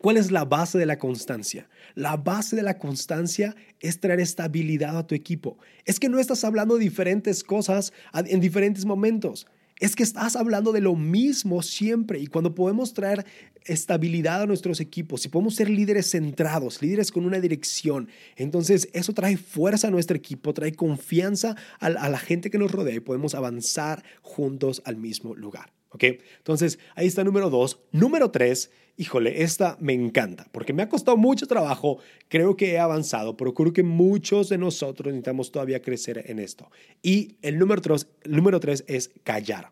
¿Cuál 0.00 0.16
es 0.16 0.30
la 0.30 0.46
base 0.46 0.78
de 0.78 0.86
la 0.86 0.98
constancia? 0.98 1.68
La 1.94 2.16
base 2.16 2.56
de 2.56 2.62
la 2.62 2.78
constancia 2.78 3.54
es 3.80 4.00
traer 4.00 4.20
estabilidad 4.20 4.96
a 4.96 5.06
tu 5.06 5.14
equipo. 5.14 5.58
Es 5.84 6.00
que 6.00 6.08
no 6.08 6.18
estás 6.18 6.42
hablando 6.42 6.78
de 6.78 6.84
diferentes 6.84 7.44
cosas 7.44 7.92
en 8.14 8.40
diferentes 8.40 8.86
momentos. 8.86 9.46
Es 9.78 9.94
que 9.94 10.02
estás 10.02 10.36
hablando 10.36 10.72
de 10.72 10.80
lo 10.80 10.96
mismo 10.96 11.60
siempre. 11.60 12.18
Y 12.18 12.28
cuando 12.28 12.54
podemos 12.54 12.94
traer 12.94 13.26
estabilidad 13.66 14.40
a 14.40 14.46
nuestros 14.46 14.80
equipos, 14.80 15.20
si 15.20 15.28
podemos 15.28 15.56
ser 15.56 15.68
líderes 15.68 16.10
centrados, 16.10 16.80
líderes 16.80 17.12
con 17.12 17.26
una 17.26 17.38
dirección, 17.38 18.08
entonces 18.36 18.88
eso 18.94 19.12
trae 19.12 19.36
fuerza 19.36 19.88
a 19.88 19.90
nuestro 19.90 20.16
equipo, 20.16 20.54
trae 20.54 20.72
confianza 20.72 21.56
a 21.78 21.90
la 21.90 22.18
gente 22.18 22.48
que 22.48 22.56
nos 22.56 22.72
rodea 22.72 22.94
y 22.94 23.00
podemos 23.00 23.34
avanzar 23.34 24.02
juntos 24.22 24.80
al 24.86 24.96
mismo 24.96 25.34
lugar. 25.34 25.74
¿Ok? 25.90 26.04
Entonces, 26.38 26.78
ahí 26.94 27.06
está 27.06 27.24
número 27.24 27.50
dos. 27.50 27.80
Número 27.90 28.30
tres, 28.30 28.70
híjole, 28.96 29.42
esta 29.42 29.76
me 29.80 29.92
encanta 29.92 30.46
porque 30.52 30.72
me 30.72 30.82
ha 30.82 30.88
costado 30.88 31.16
mucho 31.16 31.46
trabajo. 31.46 31.98
Creo 32.28 32.56
que 32.56 32.72
he 32.72 32.78
avanzado, 32.78 33.36
pero 33.36 33.54
creo 33.54 33.72
que 33.72 33.82
muchos 33.82 34.48
de 34.48 34.58
nosotros 34.58 35.08
necesitamos 35.08 35.50
todavía 35.50 35.82
crecer 35.82 36.24
en 36.26 36.38
esto. 36.38 36.70
Y 37.02 37.36
el 37.42 37.58
número 37.58 37.82
tres, 37.82 38.06
el 38.22 38.36
número 38.36 38.60
tres 38.60 38.84
es 38.86 39.10
callar. 39.24 39.70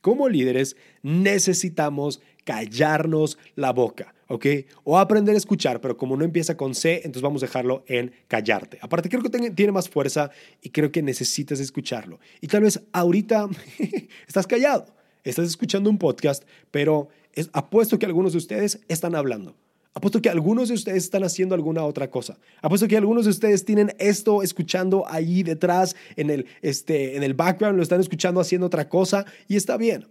Como 0.00 0.28
líderes 0.28 0.76
necesitamos 1.02 2.20
callarnos 2.44 3.38
la 3.54 3.72
boca, 3.72 4.16
¿ok? 4.26 4.46
O 4.82 4.98
aprender 4.98 5.36
a 5.36 5.38
escuchar, 5.38 5.80
pero 5.80 5.96
como 5.96 6.16
no 6.16 6.24
empieza 6.24 6.56
con 6.56 6.74
C, 6.74 6.96
entonces 6.96 7.22
vamos 7.22 7.44
a 7.44 7.46
dejarlo 7.46 7.84
en 7.86 8.12
callarte. 8.26 8.78
Aparte, 8.82 9.08
creo 9.08 9.22
que 9.22 9.50
tiene 9.52 9.70
más 9.70 9.88
fuerza 9.88 10.32
y 10.60 10.70
creo 10.70 10.90
que 10.90 11.02
necesitas 11.02 11.60
escucharlo. 11.60 12.18
Y 12.40 12.48
tal 12.48 12.62
vez 12.62 12.82
ahorita 12.92 13.48
estás 14.26 14.48
callado 14.48 14.86
estás 15.30 15.46
escuchando 15.46 15.90
un 15.90 15.98
podcast, 15.98 16.44
pero 16.70 17.08
es, 17.32 17.50
apuesto 17.52 17.98
que 17.98 18.06
algunos 18.06 18.32
de 18.32 18.38
ustedes 18.38 18.80
están 18.88 19.14
hablando. 19.14 19.54
Apuesto 19.94 20.22
que 20.22 20.30
algunos 20.30 20.68
de 20.68 20.74
ustedes 20.74 21.04
están 21.04 21.22
haciendo 21.22 21.54
alguna 21.54 21.84
otra 21.84 22.08
cosa. 22.08 22.38
Apuesto 22.62 22.88
que 22.88 22.96
algunos 22.96 23.24
de 23.24 23.30
ustedes 23.30 23.64
tienen 23.64 23.94
esto 23.98 24.42
escuchando 24.42 25.04
ahí 25.06 25.42
detrás, 25.42 25.96
en 26.16 26.30
el, 26.30 26.46
este, 26.62 27.16
en 27.16 27.22
el 27.22 27.34
background, 27.34 27.76
lo 27.76 27.82
están 27.82 28.00
escuchando 28.00 28.40
haciendo 28.40 28.66
otra 28.66 28.88
cosa 28.88 29.26
y 29.48 29.56
está 29.56 29.76
bien. 29.76 30.06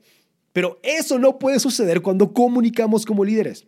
Pero 0.54 0.80
eso 0.84 1.18
no 1.18 1.40
puede 1.40 1.60
suceder 1.60 2.02
cuando 2.02 2.32
comunicamos 2.32 3.06
como 3.06 3.26
líderes. 3.26 3.66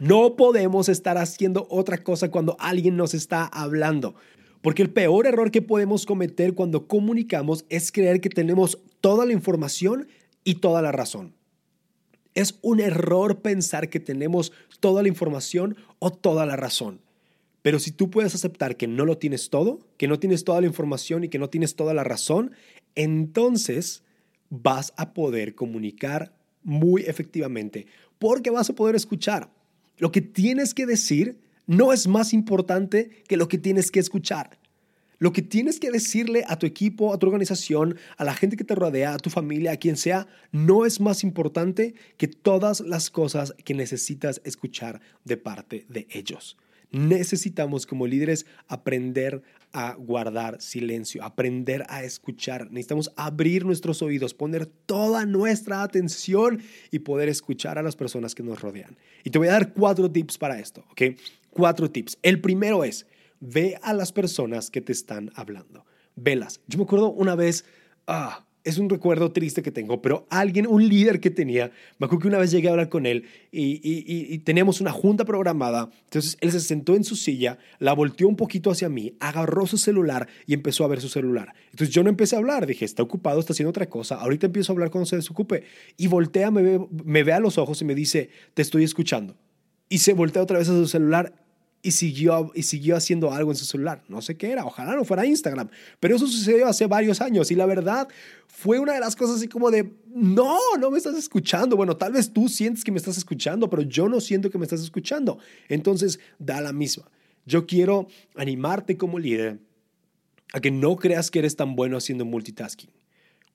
No 0.00 0.36
podemos 0.36 0.88
estar 0.88 1.16
haciendo 1.16 1.66
otra 1.70 1.98
cosa 1.98 2.30
cuando 2.30 2.56
alguien 2.58 2.96
nos 2.96 3.14
está 3.14 3.46
hablando. 3.46 4.14
Porque 4.60 4.82
el 4.82 4.90
peor 4.90 5.26
error 5.26 5.50
que 5.50 5.62
podemos 5.62 6.04
cometer 6.04 6.54
cuando 6.54 6.86
comunicamos 6.86 7.64
es 7.68 7.90
creer 7.90 8.20
que 8.20 8.28
tenemos 8.28 8.78
toda 9.00 9.24
la 9.24 9.32
información 9.32 10.08
y 10.44 10.56
toda 10.56 10.82
la 10.82 10.92
razón. 10.92 11.34
Es 12.34 12.58
un 12.62 12.80
error 12.80 13.40
pensar 13.40 13.88
que 13.90 14.00
tenemos 14.00 14.52
toda 14.80 15.02
la 15.02 15.08
información 15.08 15.76
o 15.98 16.10
toda 16.10 16.46
la 16.46 16.56
razón. 16.56 17.00
Pero 17.62 17.78
si 17.78 17.92
tú 17.92 18.10
puedes 18.10 18.34
aceptar 18.34 18.76
que 18.76 18.88
no 18.88 19.04
lo 19.04 19.18
tienes 19.18 19.50
todo, 19.50 19.80
que 19.96 20.08
no 20.08 20.18
tienes 20.18 20.44
toda 20.44 20.60
la 20.60 20.66
información 20.66 21.24
y 21.24 21.28
que 21.28 21.38
no 21.38 21.48
tienes 21.48 21.76
toda 21.76 21.94
la 21.94 22.04
razón, 22.04 22.52
entonces 22.94 24.02
vas 24.50 24.92
a 24.96 25.14
poder 25.14 25.54
comunicar 25.54 26.34
muy 26.62 27.02
efectivamente, 27.02 27.86
porque 28.18 28.50
vas 28.50 28.70
a 28.70 28.74
poder 28.74 28.96
escuchar. 28.96 29.50
Lo 29.98 30.10
que 30.10 30.20
tienes 30.20 30.74
que 30.74 30.86
decir 30.86 31.40
no 31.66 31.92
es 31.92 32.08
más 32.08 32.32
importante 32.32 33.22
que 33.28 33.36
lo 33.36 33.48
que 33.48 33.58
tienes 33.58 33.90
que 33.90 34.00
escuchar. 34.00 34.58
Lo 35.22 35.32
que 35.32 35.42
tienes 35.42 35.78
que 35.78 35.92
decirle 35.92 36.42
a 36.48 36.58
tu 36.58 36.66
equipo, 36.66 37.14
a 37.14 37.18
tu 37.20 37.28
organización, 37.28 37.96
a 38.16 38.24
la 38.24 38.34
gente 38.34 38.56
que 38.56 38.64
te 38.64 38.74
rodea, 38.74 39.14
a 39.14 39.18
tu 39.18 39.30
familia, 39.30 39.70
a 39.70 39.76
quien 39.76 39.96
sea, 39.96 40.26
no 40.50 40.84
es 40.84 40.98
más 41.00 41.22
importante 41.22 41.94
que 42.16 42.26
todas 42.26 42.80
las 42.80 43.08
cosas 43.08 43.54
que 43.64 43.72
necesitas 43.72 44.40
escuchar 44.42 45.00
de 45.22 45.36
parte 45.36 45.86
de 45.88 46.08
ellos. 46.10 46.56
Necesitamos 46.90 47.86
como 47.86 48.08
líderes 48.08 48.46
aprender 48.66 49.44
a 49.72 49.94
guardar 49.94 50.60
silencio, 50.60 51.22
aprender 51.22 51.86
a 51.88 52.02
escuchar. 52.02 52.72
Necesitamos 52.72 53.12
abrir 53.14 53.64
nuestros 53.64 54.02
oídos, 54.02 54.34
poner 54.34 54.66
toda 54.66 55.24
nuestra 55.24 55.84
atención 55.84 56.60
y 56.90 56.98
poder 56.98 57.28
escuchar 57.28 57.78
a 57.78 57.82
las 57.84 57.94
personas 57.94 58.34
que 58.34 58.42
nos 58.42 58.60
rodean. 58.60 58.98
Y 59.22 59.30
te 59.30 59.38
voy 59.38 59.46
a 59.46 59.52
dar 59.52 59.72
cuatro 59.72 60.10
tips 60.10 60.36
para 60.36 60.58
esto, 60.58 60.84
¿ok? 60.90 61.16
Cuatro 61.50 61.88
tips. 61.88 62.18
El 62.22 62.40
primero 62.40 62.82
es, 62.82 63.06
Ve 63.44 63.76
a 63.82 63.92
las 63.92 64.12
personas 64.12 64.70
que 64.70 64.80
te 64.80 64.92
están 64.92 65.32
hablando. 65.34 65.84
Velas. 66.14 66.60
Yo 66.68 66.78
me 66.78 66.84
acuerdo 66.84 67.10
una 67.10 67.34
vez, 67.34 67.64
ah, 68.06 68.46
es 68.62 68.78
un 68.78 68.88
recuerdo 68.88 69.32
triste 69.32 69.62
que 69.62 69.72
tengo, 69.72 70.00
pero 70.00 70.28
alguien, 70.30 70.68
un 70.68 70.88
líder 70.88 71.18
que 71.18 71.28
tenía, 71.28 71.72
me 71.98 72.04
acuerdo 72.04 72.22
que 72.22 72.28
una 72.28 72.38
vez 72.38 72.52
llegué 72.52 72.68
a 72.68 72.70
hablar 72.70 72.88
con 72.88 73.04
él 73.04 73.24
y, 73.50 73.80
y, 73.82 74.38
teníamos 74.38 74.80
una 74.80 74.92
junta 74.92 75.24
programada. 75.24 75.90
Entonces 76.04 76.38
él 76.40 76.52
se 76.52 76.60
sentó 76.60 76.94
en 76.94 77.02
su 77.02 77.16
silla, 77.16 77.58
la 77.80 77.94
volteó 77.94 78.28
un 78.28 78.36
poquito 78.36 78.70
hacia 78.70 78.88
mí, 78.88 79.16
agarró 79.18 79.66
su 79.66 79.76
celular 79.76 80.28
y 80.46 80.54
empezó 80.54 80.84
a 80.84 80.88
ver 80.88 81.00
su 81.00 81.08
celular. 81.08 81.52
Entonces 81.72 81.92
yo 81.92 82.04
no 82.04 82.10
empecé 82.10 82.36
a 82.36 82.38
hablar, 82.38 82.64
dije, 82.64 82.84
está 82.84 83.02
ocupado, 83.02 83.40
está 83.40 83.54
haciendo 83.54 83.70
otra 83.70 83.88
cosa, 83.88 84.20
ahorita 84.20 84.46
empiezo 84.46 84.70
a 84.70 84.74
hablar 84.74 84.92
cuando 84.92 85.06
se 85.06 85.16
desocupe. 85.16 85.64
Y 85.96 86.06
voltea, 86.06 86.52
me 86.52 86.62
ve, 86.62 86.86
me 87.04 87.24
ve 87.24 87.32
a 87.32 87.40
los 87.40 87.58
ojos 87.58 87.82
y 87.82 87.84
me 87.84 87.96
dice, 87.96 88.30
te 88.54 88.62
estoy 88.62 88.84
escuchando. 88.84 89.36
Y 89.88 89.98
se 89.98 90.12
voltea 90.12 90.42
otra 90.42 90.58
vez 90.58 90.68
a 90.68 90.72
su 90.72 90.86
celular 90.86 91.41
y 91.82 91.90
siguió, 91.90 92.52
y 92.54 92.62
siguió 92.62 92.96
haciendo 92.96 93.32
algo 93.32 93.50
en 93.50 93.56
su 93.56 93.64
celular. 93.64 94.04
No 94.08 94.22
sé 94.22 94.36
qué 94.36 94.52
era, 94.52 94.64
ojalá 94.64 94.94
no 94.94 95.04
fuera 95.04 95.26
Instagram, 95.26 95.68
pero 95.98 96.14
eso 96.14 96.26
sucedió 96.28 96.68
hace 96.68 96.86
varios 96.86 97.20
años 97.20 97.50
y 97.50 97.56
la 97.56 97.66
verdad 97.66 98.08
fue 98.46 98.78
una 98.78 98.92
de 98.94 99.00
las 99.00 99.16
cosas 99.16 99.36
así 99.36 99.48
como 99.48 99.70
de, 99.70 99.92
no, 100.06 100.56
no 100.78 100.90
me 100.90 100.98
estás 100.98 101.16
escuchando. 101.16 101.76
Bueno, 101.76 101.96
tal 101.96 102.12
vez 102.12 102.32
tú 102.32 102.48
sientes 102.48 102.84
que 102.84 102.92
me 102.92 102.98
estás 102.98 103.18
escuchando, 103.18 103.68
pero 103.68 103.82
yo 103.82 104.08
no 104.08 104.20
siento 104.20 104.50
que 104.50 104.58
me 104.58 104.64
estás 104.64 104.80
escuchando. 104.80 105.38
Entonces, 105.68 106.20
da 106.38 106.60
la 106.60 106.72
misma. 106.72 107.10
Yo 107.44 107.66
quiero 107.66 108.06
animarte 108.36 108.96
como 108.96 109.18
líder 109.18 109.58
a 110.52 110.60
que 110.60 110.70
no 110.70 110.96
creas 110.96 111.30
que 111.30 111.40
eres 111.40 111.56
tan 111.56 111.74
bueno 111.74 111.96
haciendo 111.96 112.24
multitasking. 112.24 112.90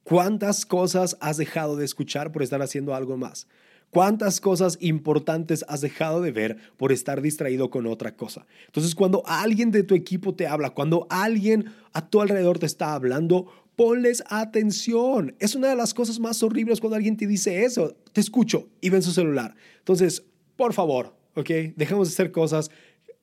¿Cuántas 0.03 0.65
cosas 0.65 1.15
has 1.21 1.37
dejado 1.37 1.77
de 1.77 1.85
escuchar 1.85 2.31
por 2.31 2.43
estar 2.43 2.61
haciendo 2.61 2.95
algo 2.95 3.17
más? 3.17 3.47
¿Cuántas 3.89 4.41
cosas 4.41 4.77
importantes 4.81 5.65
has 5.67 5.81
dejado 5.81 6.21
de 6.21 6.31
ver 6.31 6.57
por 6.75 6.91
estar 6.91 7.21
distraído 7.21 7.69
con 7.69 7.87
otra 7.87 8.15
cosa? 8.15 8.45
Entonces, 8.65 8.95
cuando 8.95 9.23
alguien 9.25 9.71
de 9.71 9.83
tu 9.83 9.95
equipo 9.95 10.35
te 10.35 10.45
habla, 10.45 10.71
cuando 10.71 11.07
alguien 11.09 11.65
a 11.93 12.09
tu 12.09 12.21
alrededor 12.21 12.59
te 12.59 12.65
está 12.65 12.93
hablando, 12.93 13.47
ponles 13.77 14.23
atención. 14.27 15.35
Es 15.39 15.55
una 15.55 15.69
de 15.69 15.75
las 15.75 15.93
cosas 15.93 16.19
más 16.19 16.43
horribles 16.43 16.81
cuando 16.81 16.97
alguien 16.97 17.15
te 17.15 17.27
dice 17.27 17.63
eso. 17.63 17.95
Te 18.11 18.21
escucho 18.21 18.69
y 18.81 18.89
ven 18.89 19.03
su 19.03 19.11
celular. 19.11 19.55
Entonces, 19.79 20.23
por 20.55 20.73
favor, 20.73 21.15
¿ok? 21.35 21.49
Dejemos 21.75 22.09
de 22.09 22.13
hacer 22.13 22.31
cosas 22.31 22.71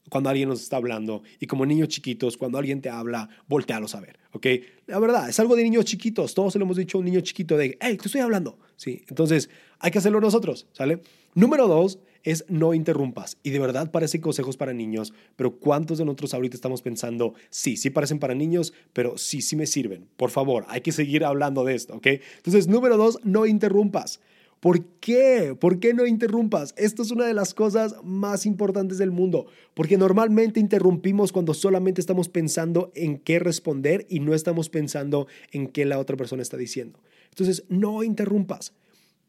cuando 0.08 0.30
alguien 0.30 0.48
nos 0.48 0.62
está 0.62 0.76
hablando 0.76 1.22
y 1.40 1.46
como 1.46 1.66
niños 1.66 1.88
chiquitos, 1.88 2.36
cuando 2.36 2.58
alguien 2.58 2.80
te 2.80 2.88
habla, 2.88 3.28
voltealos 3.48 3.94
a 3.94 4.00
ver, 4.00 4.18
¿ok? 4.32 4.46
La 4.86 4.98
verdad, 4.98 5.28
es 5.28 5.40
algo 5.40 5.56
de 5.56 5.64
niños 5.64 5.86
chiquitos, 5.86 6.34
todos 6.34 6.52
se 6.52 6.58
lo 6.58 6.66
hemos 6.66 6.76
dicho 6.76 6.98
a 6.98 7.00
un 7.00 7.06
niño 7.06 7.20
chiquito 7.20 7.56
de, 7.56 7.76
hey, 7.80 7.96
te 7.96 8.06
estoy 8.06 8.20
hablando, 8.20 8.58
¿sí? 8.76 9.04
Entonces, 9.08 9.50
hay 9.78 9.90
que 9.90 9.98
hacerlo 9.98 10.20
nosotros, 10.20 10.66
¿sale? 10.72 11.00
Número 11.34 11.68
dos 11.68 11.98
es 12.24 12.44
no 12.48 12.74
interrumpas. 12.74 13.36
Y 13.42 13.50
de 13.50 13.58
verdad 13.58 13.90
parecen 13.90 14.20
consejos 14.20 14.56
para 14.56 14.72
niños, 14.72 15.12
pero 15.36 15.58
¿cuántos 15.58 15.98
de 15.98 16.04
nosotros 16.04 16.34
ahorita 16.34 16.56
estamos 16.56 16.82
pensando, 16.82 17.34
sí, 17.50 17.76
sí 17.76 17.90
parecen 17.90 18.18
para 18.18 18.34
niños, 18.34 18.72
pero 18.92 19.16
sí, 19.18 19.42
sí 19.42 19.56
me 19.56 19.66
sirven? 19.66 20.08
Por 20.16 20.30
favor, 20.30 20.64
hay 20.68 20.80
que 20.80 20.92
seguir 20.92 21.24
hablando 21.24 21.64
de 21.64 21.74
esto, 21.74 21.94
¿ok? 21.94 22.06
Entonces, 22.36 22.66
número 22.66 22.96
dos, 22.96 23.18
no 23.22 23.46
interrumpas. 23.46 24.20
¿Por 24.64 24.82
qué? 24.98 25.54
¿Por 25.60 25.78
qué 25.78 25.92
no 25.92 26.06
interrumpas? 26.06 26.72
Esto 26.78 27.02
es 27.02 27.10
una 27.10 27.26
de 27.26 27.34
las 27.34 27.52
cosas 27.52 27.96
más 28.02 28.46
importantes 28.46 28.96
del 28.96 29.10
mundo, 29.10 29.46
porque 29.74 29.98
normalmente 29.98 30.58
interrumpimos 30.58 31.32
cuando 31.32 31.52
solamente 31.52 32.00
estamos 32.00 32.30
pensando 32.30 32.90
en 32.94 33.18
qué 33.18 33.38
responder 33.38 34.06
y 34.08 34.20
no 34.20 34.32
estamos 34.32 34.70
pensando 34.70 35.26
en 35.52 35.66
qué 35.66 35.84
la 35.84 35.98
otra 35.98 36.16
persona 36.16 36.40
está 36.40 36.56
diciendo. 36.56 36.98
Entonces, 37.28 37.64
no 37.68 38.02
interrumpas. 38.02 38.72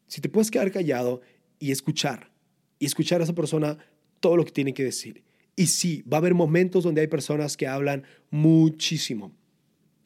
Si 0.06 0.20
te 0.20 0.28
puedes 0.28 0.50
quedar 0.50 0.70
callado 0.70 1.20
y 1.58 1.70
escuchar, 1.70 2.30
y 2.78 2.86
escuchar 2.86 3.20
a 3.20 3.24
esa 3.24 3.34
persona 3.34 3.78
todo 4.20 4.36
lo 4.36 4.44
que 4.44 4.52
tiene 4.52 4.74
que 4.74 4.84
decir. 4.84 5.22
Y 5.56 5.68
sí, 5.68 6.02
va 6.02 6.18
a 6.18 6.20
haber 6.20 6.34
momentos 6.34 6.84
donde 6.84 7.00
hay 7.00 7.06
personas 7.06 7.56
que 7.56 7.66
hablan 7.66 8.04
muchísimo 8.30 9.32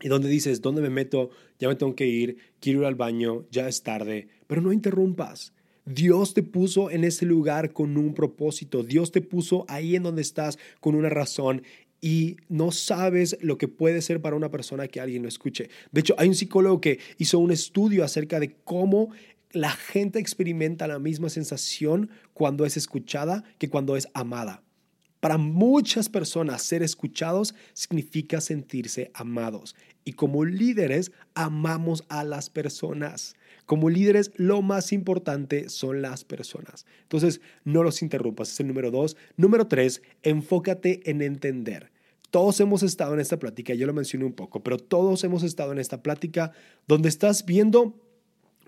y 0.00 0.08
donde 0.08 0.28
dices, 0.28 0.60
¿dónde 0.62 0.80
me 0.80 0.90
meto? 0.90 1.30
Ya 1.58 1.68
me 1.68 1.74
tengo 1.74 1.94
que 1.94 2.06
ir, 2.06 2.38
quiero 2.60 2.80
ir 2.80 2.86
al 2.86 2.94
baño, 2.94 3.46
ya 3.50 3.68
es 3.68 3.82
tarde, 3.82 4.28
pero 4.46 4.62
no 4.62 4.72
interrumpas. 4.72 5.52
Dios 5.84 6.34
te 6.34 6.42
puso 6.42 6.90
en 6.90 7.04
ese 7.04 7.26
lugar 7.26 7.72
con 7.72 7.96
un 7.96 8.14
propósito, 8.14 8.82
Dios 8.82 9.10
te 9.10 9.20
puso 9.20 9.64
ahí 9.68 9.96
en 9.96 10.04
donde 10.04 10.22
estás 10.22 10.58
con 10.80 10.94
una 10.94 11.08
razón 11.08 11.62
y 12.00 12.36
no 12.48 12.70
sabes 12.70 13.36
lo 13.40 13.58
que 13.58 13.68
puede 13.68 14.00
ser 14.00 14.22
para 14.22 14.36
una 14.36 14.50
persona 14.50 14.88
que 14.88 15.00
alguien 15.00 15.22
lo 15.22 15.28
escuche. 15.28 15.68
De 15.90 16.00
hecho, 16.00 16.14
hay 16.16 16.28
un 16.28 16.34
psicólogo 16.34 16.80
que 16.80 16.98
hizo 17.18 17.38
un 17.38 17.50
estudio 17.50 18.04
acerca 18.04 18.40
de 18.40 18.56
cómo 18.64 19.10
la 19.52 19.70
gente 19.70 20.18
experimenta 20.18 20.86
la 20.86 20.98
misma 20.98 21.28
sensación 21.28 22.10
cuando 22.34 22.64
es 22.64 22.76
escuchada 22.76 23.44
que 23.58 23.68
cuando 23.68 23.96
es 23.96 24.08
amada. 24.14 24.62
Para 25.20 25.36
muchas 25.36 26.08
personas 26.08 26.62
ser 26.62 26.82
escuchados 26.82 27.54
significa 27.74 28.40
sentirse 28.40 29.10
amados. 29.12 29.76
Y 30.04 30.14
como 30.14 30.46
líderes 30.46 31.12
amamos 31.34 32.04
a 32.08 32.24
las 32.24 32.48
personas. 32.48 33.34
Como 33.66 33.90
líderes 33.90 34.32
lo 34.36 34.62
más 34.62 34.92
importante 34.92 35.68
son 35.68 36.00
las 36.00 36.24
personas. 36.24 36.86
Entonces 37.02 37.42
no 37.64 37.82
los 37.82 38.00
interrumpas. 38.00 38.50
Es 38.50 38.60
el 38.60 38.68
número 38.68 38.90
dos. 38.90 39.16
Número 39.36 39.66
tres, 39.66 40.00
enfócate 40.22 41.08
en 41.10 41.20
entender. 41.20 41.92
Todos 42.30 42.58
hemos 42.60 42.82
estado 42.82 43.12
en 43.12 43.20
esta 43.20 43.38
plática, 43.38 43.74
yo 43.74 43.86
lo 43.86 43.92
mencioné 43.92 44.24
un 44.24 44.32
poco, 44.32 44.62
pero 44.62 44.78
todos 44.78 45.24
hemos 45.24 45.42
estado 45.42 45.72
en 45.72 45.80
esta 45.80 46.00
plática 46.00 46.52
donde 46.86 47.08
estás 47.08 47.44
viendo 47.44 47.96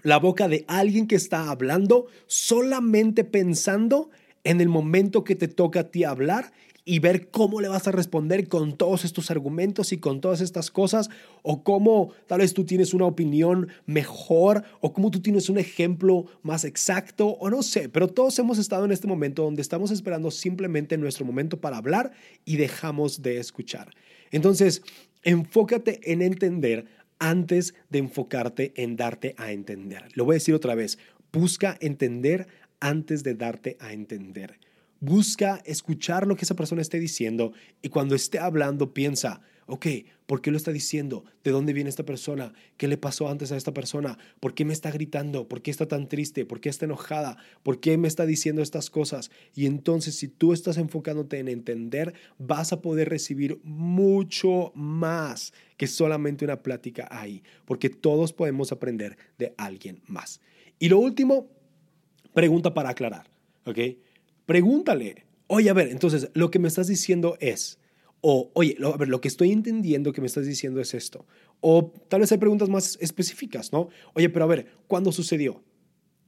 la 0.02 0.18
boca 0.18 0.48
de 0.48 0.64
alguien 0.68 1.06
que 1.06 1.16
está 1.16 1.50
hablando 1.50 2.06
solamente 2.26 3.24
pensando 3.24 4.10
en 4.44 4.60
el 4.60 4.68
momento 4.68 5.24
que 5.24 5.36
te 5.36 5.48
toca 5.48 5.80
a 5.80 5.90
ti 5.90 6.04
hablar 6.04 6.52
y 6.84 6.98
ver 6.98 7.30
cómo 7.30 7.60
le 7.60 7.68
vas 7.68 7.86
a 7.86 7.92
responder 7.92 8.48
con 8.48 8.76
todos 8.76 9.04
estos 9.04 9.30
argumentos 9.30 9.92
y 9.92 9.98
con 9.98 10.20
todas 10.20 10.40
estas 10.40 10.70
cosas, 10.70 11.10
o 11.42 11.62
cómo 11.62 12.10
tal 12.26 12.40
vez 12.40 12.54
tú 12.54 12.64
tienes 12.64 12.92
una 12.92 13.04
opinión 13.04 13.68
mejor, 13.86 14.64
o 14.80 14.92
cómo 14.92 15.10
tú 15.10 15.20
tienes 15.20 15.48
un 15.48 15.58
ejemplo 15.58 16.26
más 16.42 16.64
exacto, 16.64 17.28
o 17.28 17.50
no 17.50 17.62
sé, 17.62 17.88
pero 17.88 18.08
todos 18.08 18.38
hemos 18.38 18.58
estado 18.58 18.84
en 18.84 18.92
este 18.92 19.06
momento 19.06 19.44
donde 19.44 19.62
estamos 19.62 19.90
esperando 19.90 20.30
simplemente 20.30 20.98
nuestro 20.98 21.24
momento 21.24 21.60
para 21.60 21.76
hablar 21.76 22.12
y 22.44 22.56
dejamos 22.56 23.22
de 23.22 23.38
escuchar. 23.38 23.90
Entonces, 24.32 24.82
enfócate 25.22 26.00
en 26.10 26.20
entender 26.20 26.86
antes 27.22 27.74
de 27.88 28.00
enfocarte 28.00 28.72
en 28.74 28.96
darte 28.96 29.36
a 29.38 29.52
entender. 29.52 30.08
Lo 30.14 30.24
voy 30.24 30.34
a 30.34 30.40
decir 30.42 30.56
otra 30.56 30.74
vez, 30.74 30.98
busca 31.32 31.78
entender 31.80 32.48
antes 32.80 33.22
de 33.22 33.36
darte 33.36 33.76
a 33.78 33.92
entender. 33.92 34.58
Busca 34.98 35.62
escuchar 35.64 36.26
lo 36.26 36.34
que 36.34 36.44
esa 36.44 36.56
persona 36.56 36.82
esté 36.82 36.98
diciendo 36.98 37.52
y 37.80 37.90
cuando 37.90 38.16
esté 38.16 38.40
hablando 38.40 38.92
piensa, 38.92 39.40
ok, 39.66 39.86
¿por 40.26 40.40
qué 40.40 40.50
lo 40.50 40.56
está 40.56 40.72
diciendo? 40.72 41.24
¿De 41.44 41.50
dónde 41.50 41.72
viene 41.72 41.90
esta 41.90 42.04
persona? 42.04 42.52
¿Qué 42.76 42.88
le 42.88 42.96
pasó 42.96 43.28
antes 43.28 43.52
a 43.52 43.56
esta 43.56 43.74
persona? 43.74 44.18
¿Por 44.40 44.54
qué 44.54 44.64
me 44.64 44.72
está 44.72 44.90
gritando? 44.90 45.48
¿Por 45.48 45.62
qué 45.62 45.70
está 45.70 45.86
tan 45.86 46.08
triste? 46.08 46.44
¿Por 46.44 46.60
qué 46.60 46.68
está 46.68 46.84
enojada? 46.84 47.36
¿Por 47.62 47.80
qué 47.80 47.96
me 47.98 48.08
está 48.08 48.26
diciendo 48.26 48.62
estas 48.62 48.90
cosas? 48.90 49.30
Y 49.54 49.66
entonces 49.66 50.16
si 50.16 50.28
tú 50.28 50.52
estás 50.52 50.76
enfocándote 50.78 51.38
en 51.38 51.48
entender, 51.48 52.14
vas 52.38 52.72
a 52.72 52.80
poder 52.80 53.08
recibir 53.08 53.60
mucho 53.62 54.72
más 54.74 55.52
que 55.76 55.86
solamente 55.86 56.44
una 56.44 56.62
plática 56.62 57.08
ahí, 57.10 57.42
porque 57.64 57.90
todos 57.90 58.32
podemos 58.32 58.72
aprender 58.72 59.16
de 59.38 59.54
alguien 59.56 60.02
más. 60.06 60.40
Y 60.78 60.88
lo 60.88 60.98
último, 60.98 61.48
pregunta 62.32 62.74
para 62.74 62.90
aclarar, 62.90 63.30
¿ok? 63.66 63.78
Pregúntale, 64.46 65.26
oye, 65.46 65.70
a 65.70 65.74
ver, 65.74 65.88
entonces 65.88 66.30
lo 66.34 66.50
que 66.50 66.58
me 66.58 66.68
estás 66.68 66.86
diciendo 66.86 67.36
es, 67.40 67.78
o, 68.24 68.52
oye, 68.54 68.76
lo, 68.78 68.94
a 68.94 68.96
ver, 68.96 69.08
lo 69.08 69.20
que 69.20 69.26
estoy 69.26 69.50
entendiendo 69.50 70.12
que 70.12 70.20
me 70.20 70.28
estás 70.28 70.46
diciendo 70.46 70.80
es 70.80 70.94
esto. 70.94 71.26
O 71.60 71.92
tal 72.08 72.20
vez 72.20 72.30
hay 72.30 72.38
preguntas 72.38 72.68
más 72.68 72.96
específicas, 73.00 73.72
¿no? 73.72 73.88
Oye, 74.14 74.30
pero 74.30 74.44
a 74.44 74.48
ver, 74.48 74.68
¿cuándo 74.86 75.10
sucedió? 75.10 75.60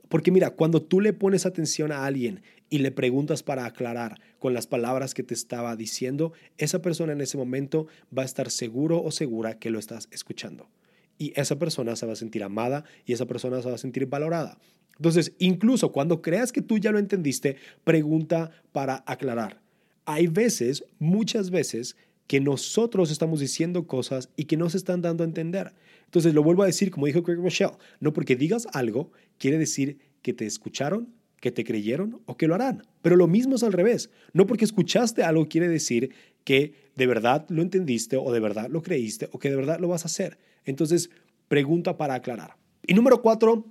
Porque 0.08 0.32
mira, 0.32 0.50
cuando 0.50 0.82
tú 0.82 1.00
le 1.00 1.12
pones 1.12 1.46
atención 1.46 1.92
a 1.92 2.04
alguien 2.04 2.42
y 2.68 2.78
le 2.78 2.90
preguntas 2.90 3.44
para 3.44 3.64
aclarar 3.64 4.20
con 4.40 4.54
las 4.54 4.66
palabras 4.66 5.14
que 5.14 5.22
te 5.22 5.34
estaba 5.34 5.76
diciendo, 5.76 6.32
esa 6.58 6.82
persona 6.82 7.12
en 7.12 7.20
ese 7.20 7.38
momento 7.38 7.86
va 8.16 8.22
a 8.22 8.26
estar 8.26 8.50
seguro 8.50 9.00
o 9.00 9.12
segura 9.12 9.60
que 9.60 9.70
lo 9.70 9.78
estás 9.78 10.08
escuchando. 10.10 10.68
Y 11.16 11.32
esa 11.40 11.60
persona 11.60 11.94
se 11.94 12.06
va 12.06 12.14
a 12.14 12.16
sentir 12.16 12.42
amada 12.42 12.84
y 13.06 13.12
esa 13.12 13.26
persona 13.26 13.62
se 13.62 13.68
va 13.68 13.76
a 13.76 13.78
sentir 13.78 14.06
valorada. 14.06 14.58
Entonces, 14.96 15.32
incluso 15.38 15.92
cuando 15.92 16.22
creas 16.22 16.50
que 16.50 16.62
tú 16.62 16.78
ya 16.78 16.90
lo 16.90 16.98
entendiste, 16.98 17.56
pregunta 17.84 18.50
para 18.72 19.04
aclarar 19.06 19.63
hay 20.04 20.26
veces, 20.26 20.84
muchas 20.98 21.50
veces, 21.50 21.96
que 22.26 22.40
nosotros 22.40 23.10
estamos 23.10 23.40
diciendo 23.40 23.86
cosas 23.86 24.30
y 24.36 24.44
que 24.44 24.56
no 24.56 24.70
se 24.70 24.78
están 24.78 25.02
dando 25.02 25.24
a 25.24 25.26
entender. 25.26 25.74
Entonces, 26.06 26.34
lo 26.34 26.42
vuelvo 26.42 26.62
a 26.62 26.66
decir, 26.66 26.90
como 26.90 27.06
dijo 27.06 27.22
Craig 27.22 27.36
Rochelle, 27.36 27.76
no 28.00 28.12
porque 28.12 28.36
digas 28.36 28.66
algo 28.72 29.10
quiere 29.38 29.58
decir 29.58 29.98
que 30.22 30.32
te 30.32 30.46
escucharon, 30.46 31.12
que 31.40 31.50
te 31.50 31.64
creyeron 31.64 32.22
o 32.24 32.36
que 32.36 32.46
lo 32.46 32.54
harán. 32.54 32.86
Pero 33.02 33.16
lo 33.16 33.26
mismo 33.26 33.56
es 33.56 33.62
al 33.62 33.72
revés. 33.72 34.10
No 34.32 34.46
porque 34.46 34.64
escuchaste 34.64 35.22
algo 35.22 35.48
quiere 35.48 35.68
decir 35.68 36.14
que 36.44 36.74
de 36.96 37.06
verdad 37.06 37.44
lo 37.48 37.62
entendiste 37.62 38.16
o 38.16 38.32
de 38.32 38.40
verdad 38.40 38.68
lo 38.70 38.82
creíste 38.82 39.28
o 39.32 39.38
que 39.38 39.50
de 39.50 39.56
verdad 39.56 39.80
lo 39.80 39.88
vas 39.88 40.04
a 40.04 40.06
hacer. 40.06 40.38
Entonces, 40.64 41.10
pregunta 41.48 41.96
para 41.96 42.14
aclarar. 42.14 42.56
Y 42.86 42.94
número 42.94 43.20
cuatro, 43.20 43.66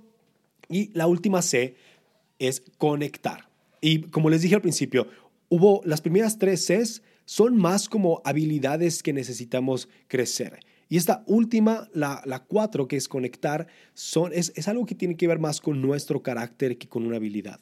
y 0.68 0.90
la 0.92 1.06
última 1.06 1.42
C, 1.42 1.76
es 2.38 2.62
conectar. 2.78 3.48
Y 3.80 4.02
como 4.02 4.30
les 4.30 4.42
dije 4.42 4.54
al 4.54 4.62
principio, 4.62 5.08
hubo 5.48 5.80
las 5.84 6.00
primeras 6.00 6.38
tres 6.38 6.66
Cs 6.66 7.02
son 7.24 7.56
más 7.56 7.88
como 7.88 8.20
habilidades 8.24 9.02
que 9.02 9.12
necesitamos 9.12 9.88
crecer. 10.08 10.60
Y 10.88 10.96
esta 10.96 11.24
última, 11.26 11.88
la, 11.94 12.22
la 12.26 12.40
cuatro, 12.40 12.86
que 12.86 12.96
es 12.96 13.08
conectar, 13.08 13.66
son, 13.94 14.32
es, 14.34 14.52
es 14.54 14.68
algo 14.68 14.84
que 14.86 14.94
tiene 14.94 15.16
que 15.16 15.26
ver 15.26 15.38
más 15.38 15.60
con 15.60 15.80
nuestro 15.80 16.22
carácter 16.22 16.76
que 16.76 16.88
con 16.88 17.06
una 17.06 17.16
habilidad. 17.16 17.60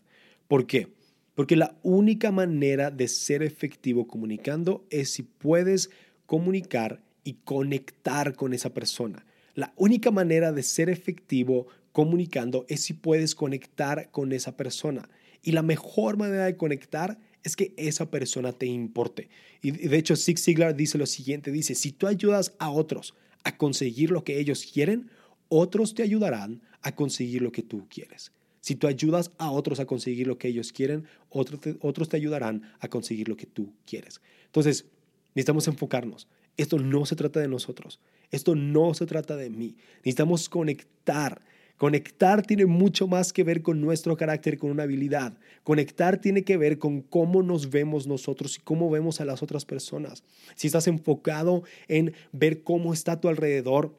¿Por 0.48 0.66
qué? 0.66 0.88
Porque 1.34 1.56
la 1.56 1.78
única 1.82 2.30
manera 2.30 2.90
de 2.90 3.08
ser 3.08 3.42
efectivo 3.42 4.06
comunicando 4.06 4.84
es 4.90 5.10
si 5.10 5.22
puedes 5.22 5.90
comunicar 6.26 7.02
y 7.24 7.34
conectar 7.44 8.34
con 8.34 8.52
esa 8.52 8.74
persona. 8.74 9.24
La 9.54 9.72
única 9.76 10.10
manera 10.10 10.52
de 10.52 10.62
ser 10.62 10.90
efectivo 10.90 11.68
comunicando 11.92 12.64
es 12.68 12.82
si 12.82 12.94
puedes 12.94 13.34
conectar 13.34 14.10
con 14.10 14.32
esa 14.32 14.56
persona. 14.56 15.08
Y 15.42 15.52
la 15.52 15.62
mejor 15.62 16.16
manera 16.16 16.46
de 16.46 16.56
conectar 16.56 17.18
es 17.42 17.56
que 17.56 17.74
esa 17.76 18.10
persona 18.10 18.52
te 18.52 18.66
importe. 18.66 19.28
Y 19.62 19.72
de 19.72 19.96
hecho, 19.96 20.16
Zig 20.16 20.38
Ziglar 20.38 20.76
dice 20.76 20.98
lo 20.98 21.06
siguiente, 21.06 21.50
dice, 21.50 21.74
si 21.74 21.92
tú 21.92 22.06
ayudas 22.06 22.54
a 22.58 22.70
otros 22.70 23.14
a 23.44 23.56
conseguir 23.56 24.10
lo 24.10 24.24
que 24.24 24.38
ellos 24.38 24.64
quieren, 24.72 25.10
otros 25.48 25.94
te 25.94 26.02
ayudarán 26.02 26.62
a 26.82 26.94
conseguir 26.94 27.42
lo 27.42 27.52
que 27.52 27.62
tú 27.62 27.86
quieres. 27.88 28.32
Si 28.60 28.76
tú 28.76 28.86
ayudas 28.86 29.32
a 29.38 29.50
otros 29.50 29.80
a 29.80 29.86
conseguir 29.86 30.28
lo 30.28 30.38
que 30.38 30.48
ellos 30.48 30.72
quieren, 30.72 31.04
otros 31.30 31.60
te, 31.60 31.76
otros 31.80 32.08
te 32.08 32.16
ayudarán 32.16 32.62
a 32.78 32.88
conseguir 32.88 33.28
lo 33.28 33.36
que 33.36 33.46
tú 33.46 33.72
quieres. 33.84 34.20
Entonces, 34.46 34.86
necesitamos 35.34 35.66
enfocarnos. 35.66 36.28
Esto 36.56 36.78
no 36.78 37.04
se 37.06 37.16
trata 37.16 37.40
de 37.40 37.48
nosotros. 37.48 37.98
Esto 38.30 38.54
no 38.54 38.94
se 38.94 39.06
trata 39.06 39.36
de 39.36 39.50
mí. 39.50 39.76
Necesitamos 39.98 40.48
conectar 40.48 41.42
Conectar 41.82 42.42
tiene 42.42 42.64
mucho 42.64 43.08
más 43.08 43.32
que 43.32 43.42
ver 43.42 43.60
con 43.60 43.80
nuestro 43.80 44.16
carácter, 44.16 44.56
con 44.56 44.70
una 44.70 44.84
habilidad. 44.84 45.36
Conectar 45.64 46.20
tiene 46.20 46.44
que 46.44 46.56
ver 46.56 46.78
con 46.78 47.00
cómo 47.00 47.42
nos 47.42 47.70
vemos 47.70 48.06
nosotros 48.06 48.56
y 48.56 48.60
cómo 48.60 48.88
vemos 48.88 49.20
a 49.20 49.24
las 49.24 49.42
otras 49.42 49.64
personas. 49.64 50.22
Si 50.54 50.68
estás 50.68 50.86
enfocado 50.86 51.64
en 51.88 52.14
ver 52.30 52.62
cómo 52.62 52.92
está 52.92 53.10
a 53.10 53.20
tu 53.20 53.26
alrededor, 53.26 53.98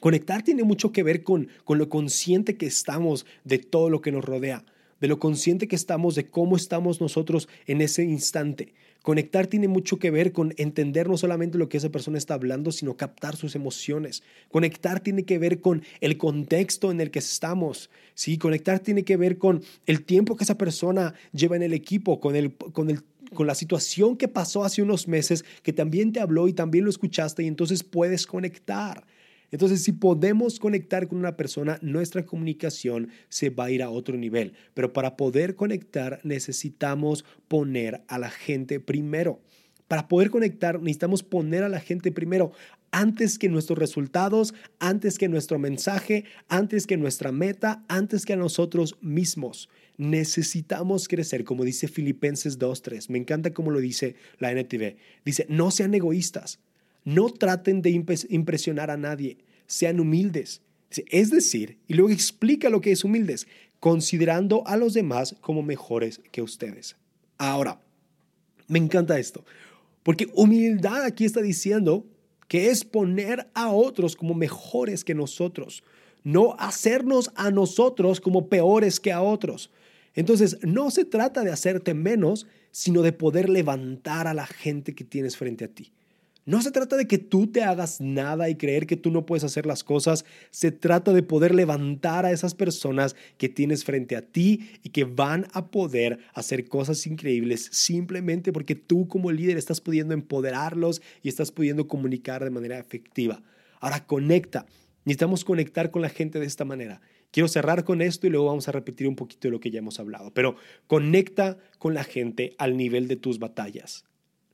Conectar 0.00 0.42
tiene 0.42 0.64
mucho 0.64 0.90
que 0.90 1.02
ver 1.02 1.22
con, 1.22 1.48
con 1.64 1.76
lo 1.76 1.90
consciente 1.90 2.56
que 2.56 2.64
estamos 2.64 3.26
de 3.44 3.58
todo 3.58 3.90
lo 3.90 4.00
que 4.00 4.10
nos 4.10 4.24
rodea 4.24 4.64
de 5.02 5.08
lo 5.08 5.18
consciente 5.18 5.66
que 5.66 5.74
estamos 5.74 6.14
de 6.14 6.30
cómo 6.30 6.54
estamos 6.54 7.00
nosotros 7.00 7.48
en 7.66 7.80
ese 7.80 8.04
instante. 8.04 8.72
Conectar 9.02 9.48
tiene 9.48 9.66
mucho 9.66 9.98
que 9.98 10.10
ver 10.10 10.32
con 10.32 10.54
entender 10.58 11.08
no 11.08 11.16
solamente 11.16 11.58
lo 11.58 11.68
que 11.68 11.76
esa 11.76 11.90
persona 11.90 12.18
está 12.18 12.34
hablando, 12.34 12.70
sino 12.70 12.96
captar 12.96 13.36
sus 13.36 13.56
emociones. 13.56 14.22
Conectar 14.48 15.00
tiene 15.00 15.24
que 15.24 15.38
ver 15.38 15.60
con 15.60 15.82
el 16.00 16.16
contexto 16.16 16.92
en 16.92 17.00
el 17.00 17.10
que 17.10 17.18
estamos. 17.18 17.90
¿sí? 18.14 18.38
Conectar 18.38 18.78
tiene 18.78 19.02
que 19.02 19.16
ver 19.16 19.38
con 19.38 19.62
el 19.86 20.04
tiempo 20.04 20.36
que 20.36 20.44
esa 20.44 20.56
persona 20.56 21.14
lleva 21.32 21.56
en 21.56 21.62
el 21.62 21.72
equipo, 21.72 22.20
con, 22.20 22.36
el, 22.36 22.54
con, 22.54 22.90
el, 22.90 23.02
con 23.34 23.48
la 23.48 23.56
situación 23.56 24.16
que 24.16 24.28
pasó 24.28 24.64
hace 24.64 24.82
unos 24.82 25.08
meses, 25.08 25.44
que 25.64 25.72
también 25.72 26.12
te 26.12 26.20
habló 26.20 26.46
y 26.46 26.52
también 26.52 26.84
lo 26.84 26.90
escuchaste 26.90 27.42
y 27.42 27.48
entonces 27.48 27.82
puedes 27.82 28.26
conectar. 28.26 29.04
Entonces, 29.52 29.84
si 29.84 29.92
podemos 29.92 30.58
conectar 30.58 31.06
con 31.06 31.18
una 31.18 31.36
persona, 31.36 31.78
nuestra 31.82 32.24
comunicación 32.24 33.10
se 33.28 33.50
va 33.50 33.66
a 33.66 33.70
ir 33.70 33.82
a 33.82 33.90
otro 33.90 34.16
nivel. 34.16 34.54
Pero 34.74 34.92
para 34.92 35.16
poder 35.16 35.54
conectar 35.54 36.20
necesitamos 36.24 37.24
poner 37.46 38.02
a 38.08 38.18
la 38.18 38.30
gente 38.30 38.80
primero. 38.80 39.40
Para 39.86 40.08
poder 40.08 40.30
conectar 40.30 40.80
necesitamos 40.80 41.22
poner 41.22 41.62
a 41.62 41.68
la 41.68 41.78
gente 41.78 42.10
primero 42.10 42.52
antes 42.92 43.38
que 43.38 43.48
nuestros 43.48 43.78
resultados, 43.78 44.54
antes 44.78 45.18
que 45.18 45.28
nuestro 45.28 45.58
mensaje, 45.58 46.24
antes 46.48 46.86
que 46.86 46.96
nuestra 46.96 47.30
meta, 47.30 47.84
antes 47.88 48.24
que 48.24 48.32
a 48.32 48.36
nosotros 48.36 48.96
mismos. 49.00 49.68
Necesitamos 49.98 51.08
crecer, 51.08 51.44
como 51.44 51.64
dice 51.64 51.88
Filipenses 51.88 52.58
2.3. 52.58 53.10
Me 53.10 53.18
encanta 53.18 53.52
como 53.52 53.70
lo 53.70 53.80
dice 53.80 54.16
la 54.38 54.50
NTV. 54.50 54.96
Dice, 55.24 55.46
no 55.48 55.70
sean 55.70 55.94
egoístas. 55.94 56.58
No 57.04 57.30
traten 57.30 57.82
de 57.82 57.90
impresionar 57.90 58.90
a 58.90 58.96
nadie, 58.96 59.38
sean 59.66 60.00
humildes. 60.00 60.62
Es 61.10 61.30
decir, 61.30 61.78
y 61.88 61.94
luego 61.94 62.10
explica 62.10 62.68
lo 62.68 62.80
que 62.80 62.92
es 62.92 63.04
humildes, 63.04 63.46
considerando 63.80 64.66
a 64.66 64.76
los 64.76 64.94
demás 64.94 65.34
como 65.40 65.62
mejores 65.62 66.20
que 66.30 66.42
ustedes. 66.42 66.96
Ahora, 67.38 67.80
me 68.68 68.78
encanta 68.78 69.18
esto, 69.18 69.44
porque 70.02 70.28
humildad 70.34 71.04
aquí 71.04 71.24
está 71.24 71.40
diciendo 71.42 72.06
que 72.46 72.70
es 72.70 72.84
poner 72.84 73.48
a 73.54 73.72
otros 73.72 74.14
como 74.14 74.34
mejores 74.34 75.04
que 75.04 75.14
nosotros, 75.14 75.82
no 76.22 76.54
hacernos 76.58 77.32
a 77.34 77.50
nosotros 77.50 78.20
como 78.20 78.48
peores 78.48 79.00
que 79.00 79.12
a 79.12 79.22
otros. 79.22 79.70
Entonces, 80.14 80.58
no 80.62 80.90
se 80.90 81.04
trata 81.04 81.42
de 81.42 81.50
hacerte 81.50 81.94
menos, 81.94 82.46
sino 82.70 83.02
de 83.02 83.12
poder 83.12 83.48
levantar 83.48 84.26
a 84.26 84.34
la 84.34 84.46
gente 84.46 84.94
que 84.94 85.04
tienes 85.04 85.36
frente 85.36 85.64
a 85.64 85.68
ti. 85.68 85.92
No 86.44 86.60
se 86.60 86.72
trata 86.72 86.96
de 86.96 87.06
que 87.06 87.18
tú 87.18 87.46
te 87.46 87.62
hagas 87.62 88.00
nada 88.00 88.50
y 88.50 88.56
creer 88.56 88.88
que 88.88 88.96
tú 88.96 89.12
no 89.12 89.26
puedes 89.26 89.44
hacer 89.44 89.64
las 89.64 89.84
cosas. 89.84 90.24
Se 90.50 90.72
trata 90.72 91.12
de 91.12 91.22
poder 91.22 91.54
levantar 91.54 92.26
a 92.26 92.32
esas 92.32 92.56
personas 92.56 93.14
que 93.38 93.48
tienes 93.48 93.84
frente 93.84 94.16
a 94.16 94.22
ti 94.22 94.70
y 94.82 94.90
que 94.90 95.04
van 95.04 95.46
a 95.52 95.70
poder 95.70 96.18
hacer 96.34 96.68
cosas 96.68 97.06
increíbles 97.06 97.68
simplemente 97.70 98.52
porque 98.52 98.74
tú 98.74 99.06
como 99.06 99.30
líder 99.30 99.56
estás 99.56 99.80
pudiendo 99.80 100.14
empoderarlos 100.14 101.00
y 101.22 101.28
estás 101.28 101.52
pudiendo 101.52 101.86
comunicar 101.86 102.42
de 102.42 102.50
manera 102.50 102.78
efectiva. 102.78 103.40
Ahora 103.78 104.04
conecta. 104.04 104.66
Necesitamos 105.04 105.44
conectar 105.44 105.92
con 105.92 106.02
la 106.02 106.08
gente 106.08 106.40
de 106.40 106.46
esta 106.46 106.64
manera. 106.64 107.00
Quiero 107.30 107.46
cerrar 107.46 107.84
con 107.84 108.02
esto 108.02 108.26
y 108.26 108.30
luego 108.30 108.46
vamos 108.46 108.68
a 108.68 108.72
repetir 108.72 109.06
un 109.06 109.16
poquito 109.16 109.46
de 109.46 109.52
lo 109.52 109.60
que 109.60 109.70
ya 109.70 109.78
hemos 109.78 110.00
hablado. 110.00 110.34
Pero 110.34 110.56
conecta 110.88 111.56
con 111.78 111.94
la 111.94 112.02
gente 112.02 112.54
al 112.58 112.76
nivel 112.76 113.06
de 113.06 113.16
tus 113.16 113.38
batallas. 113.38 114.04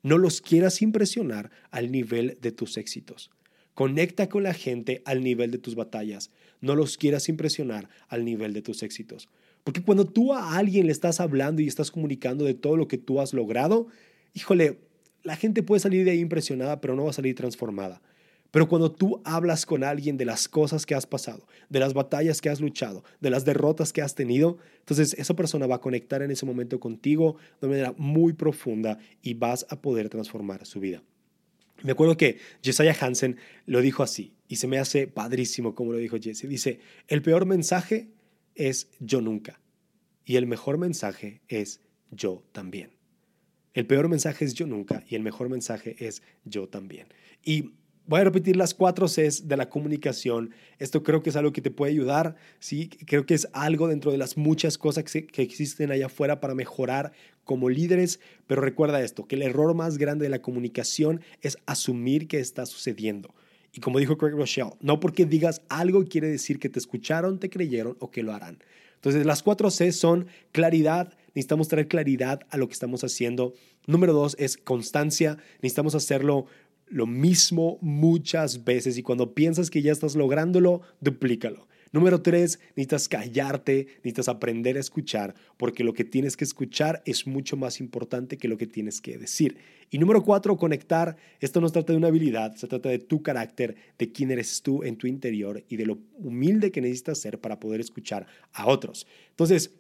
No 0.03 0.19
los 0.19 0.41
quieras 0.41 0.83
impresionar 0.83 1.51
al 1.71 1.91
nivel 1.91 2.39
de 2.41 2.53
tus 2.53 2.77
éxitos. 2.77 3.31
Conecta 3.75 4.29
con 4.29 4.43
la 4.43 4.55
gente 4.55 5.03
al 5.05 5.23
nivel 5.23 5.51
de 5.51 5.59
tus 5.59 5.75
batallas. 5.75 6.31
No 6.61 6.75
los 6.75 6.97
quieras 6.97 7.29
impresionar 7.29 7.89
al 8.09 8.25
nivel 8.25 8.53
de 8.53 8.63
tus 8.63 8.83
éxitos. 8.83 9.29
Porque 9.65 9.83
cuando 9.83 10.05
tú 10.05 10.35
a 10.35 10.57
alguien 10.57 10.87
le 10.87 10.93
estás 10.93 11.21
hablando 11.21 11.63
y 11.63 11.69
estás 11.69 11.91
comunicando 11.91 12.45
de 12.45 12.55
todo 12.55 12.77
lo 12.77 12.89
que 12.89 12.99
tú 12.99 13.21
has 13.21 13.33
logrado, 13.35 13.89
híjole, 14.35 14.79
la 15.23 15.37
gente 15.37 15.63
puede 15.63 15.81
salir 15.81 16.05
de 16.05 16.13
ahí 16.13 16.21
impresionada, 16.21 16.81
pero 16.81 16.97
no 16.97 17.05
va 17.05 17.11
a 17.11 17.13
salir 17.13 17.35
transformada. 17.35 18.01
Pero 18.51 18.69
cuando 18.69 18.91
tú 18.91 19.21
hablas 19.25 19.67
con 19.67 19.85
alguien 19.85 20.17
de 20.17 20.25
las 20.25 20.49
cosas 20.49 20.87
que 20.87 20.95
has 20.95 21.07
pasado, 21.07 21.47
de 21.69 21.81
las 21.81 21.93
batallas 21.93 22.41
que 22.41 22.49
has 22.49 22.61
luchado, 22.61 23.05
de 23.21 23.31
las 23.31 23.45
derrotas 23.45 23.93
que 23.93 24.01
has 24.01 24.15
tenido, 24.15 24.59
entonces 24.81 25.15
esa 25.19 25.35
persona 25.35 25.67
va 25.67 25.77
a 25.77 25.81
conectar 25.81 26.23
en 26.23 26.31
ese 26.31 26.47
momento 26.47 26.81
contigo 26.81 27.37
de 27.61 27.69
manera 27.69 27.95
muy 27.99 28.33
profunda 28.33 28.99
y 29.23 29.35
vas 29.35 29.67
a 29.69 29.81
poder 29.81 30.09
transformar 30.09 30.65
su 30.65 30.81
vida. 30.81 31.03
Me 31.83 31.93
acuerdo 31.93 32.17
que 32.17 32.39
Jesiah 32.63 32.97
Hansen 33.01 33.37
lo 33.67 33.81
dijo 33.81 34.03
así 34.03 34.33
y 34.49 34.57
se 34.57 34.67
me 34.67 34.79
hace 34.79 35.07
padrísimo 35.07 35.75
como 35.75 35.93
lo 35.93 35.99
dijo 35.99 36.17
Jesse. 36.21 36.49
Dice, 36.49 36.81
el 37.07 37.23
peor 37.23 37.47
mensaje 37.47 38.09
es 38.55 38.89
yo 38.99 39.21
nunca 39.21 39.61
y 40.25 40.37
el 40.37 40.47
mejor 40.47 40.79
mensaje 40.79 41.43
es 41.49 41.81
yo 42.11 42.43
también. 42.53 42.91
El 43.75 43.87
peor 43.87 44.09
mensaje 44.09 44.45
es 44.45 44.55
yo 44.55 44.67
nunca 44.67 45.05
y 45.07 45.15
el 45.15 45.23
mejor 45.23 45.49
mensaje 45.51 45.95
es 46.05 46.23
yo 46.45 46.69
también. 46.69 47.07
Y 47.45 47.75
Voy 48.09 48.23
a 48.23 48.25
repetir 48.25 48.57
las 48.57 48.73
cuatro 48.73 49.07
Cs 49.07 49.49
de 49.49 49.57
la 49.59 49.69
comunicación. 49.69 50.55
Esto 50.79 51.03
creo 51.03 51.23
que 51.23 51.29
es 51.29 51.37
algo 51.37 51.53
que 51.53 51.61
te 51.61 51.71
puede 51.71 51.93
ayudar. 51.93 52.37
Sí, 52.59 52.89
creo 52.89 53.27
que 53.27 53.35
es 53.35 53.49
algo 53.53 53.87
dentro 53.87 54.11
de 54.11 54.17
las 54.17 54.39
muchas 54.39 54.79
cosas 54.79 55.05
que, 55.05 55.29
existen 55.43 55.91
allá 55.91 56.07
afuera 56.07 56.41
para 56.41 56.55
mejorar 56.55 57.13
como 57.45 57.69
líderes. 57.69 58.19
Pero 58.47 58.63
recuerda 58.63 59.03
esto, 59.03 59.27
que 59.27 59.37
el 59.37 59.43
error 59.43 59.75
más 59.75 59.99
grande 59.99 60.25
de 60.25 60.31
la 60.31 60.41
comunicación 60.41 61.21
es 61.43 61.59
asumir 61.67 62.29
que 62.29 62.41
está 62.41 62.65
sucediendo. 62.65 63.35
Y 63.75 63.81
como 63.81 63.99
dijo 63.99 64.17
Craig 64.17 64.33
Rochelle, 64.33 64.73
no 64.81 65.01
porque 65.01 65.27
digas 65.27 65.61
algo 65.69 66.03
quiere 66.07 66.29
decir 66.29 66.59
que 66.59 66.71
te 66.71 66.79
escucharon, 66.79 67.39
te 67.39 67.51
creyeron 67.51 67.99
o 68.01 68.11
que 68.11 68.23
lo 68.23 68.33
harán. 68.33 68.59
Entonces, 68.95 69.27
las 69.27 69.43
cuatro 69.43 69.71
C 69.71 69.93
son 69.93 70.29
claridad, 70.51 71.13
necesitamos 71.35 71.69
traer 71.69 71.89
claridad 71.89 72.41
a 72.49 72.57
lo 72.57 72.69
que 72.69 72.73
estamos 72.73 73.05
haciendo. 73.05 73.53
Número 73.87 74.15
dos 74.15 74.35
es 74.39 74.57
constancia, 74.57 75.37
necesitamos 75.63 75.95
hacerlo 75.95 76.47
lo 76.91 77.07
mismo 77.07 77.79
muchas 77.81 78.65
veces 78.65 78.99
y 78.99 79.03
cuando 79.03 79.35
piensas 79.35 79.71
que 79.71 79.83
ya 79.83 79.93
estás 79.93 80.17
lográndolo, 80.17 80.83
duplícalo. 81.01 81.69
Número 81.91 82.21
tres, 82.21 82.59
necesitas 82.77 83.09
callarte, 83.09 83.87
necesitas 83.99 84.29
aprender 84.29 84.77
a 84.77 84.81
escuchar, 84.81 85.35
porque 85.57 85.85
lo 85.85 85.95
que 85.95 86.05
tienes 86.05 86.37
que 86.37 86.45
escuchar 86.45 87.03
es 87.07 87.27
mucho 87.27 87.57
más 87.57 87.81
importante 87.81 88.37
que 88.37 88.49
lo 88.49 88.59
que 88.59 88.67
tienes 88.67 89.01
que 89.01 89.17
decir. 89.17 89.57
Y 89.91 89.99
número 89.99 90.23
cuatro, 90.23 90.59
conectar. 90.59 91.17
Esto 91.41 91.63
no 91.63 91.69
se 91.69 91.73
trata 91.73 91.95
de 91.95 91.97
una 91.97 92.09
habilidad, 92.09 92.55
se 92.57 92.67
trata 92.67 92.91
de 92.91 92.99
tu 92.99 93.23
carácter, 93.23 93.75
de 93.99 94.13
quién 94.13 94.31
eres 94.31 94.61
tú 94.61 94.83
en 94.83 94.97
tu 94.97 95.07
interior 95.07 95.65
y 95.69 95.77
de 95.77 95.87
lo 95.87 95.99
humilde 96.19 96.71
que 96.71 96.83
necesitas 96.83 97.19
ser 97.19 97.41
para 97.41 97.59
poder 97.59 97.81
escuchar 97.81 98.27
a 98.53 98.67
otros. 98.67 99.07
Entonces, 99.31 99.71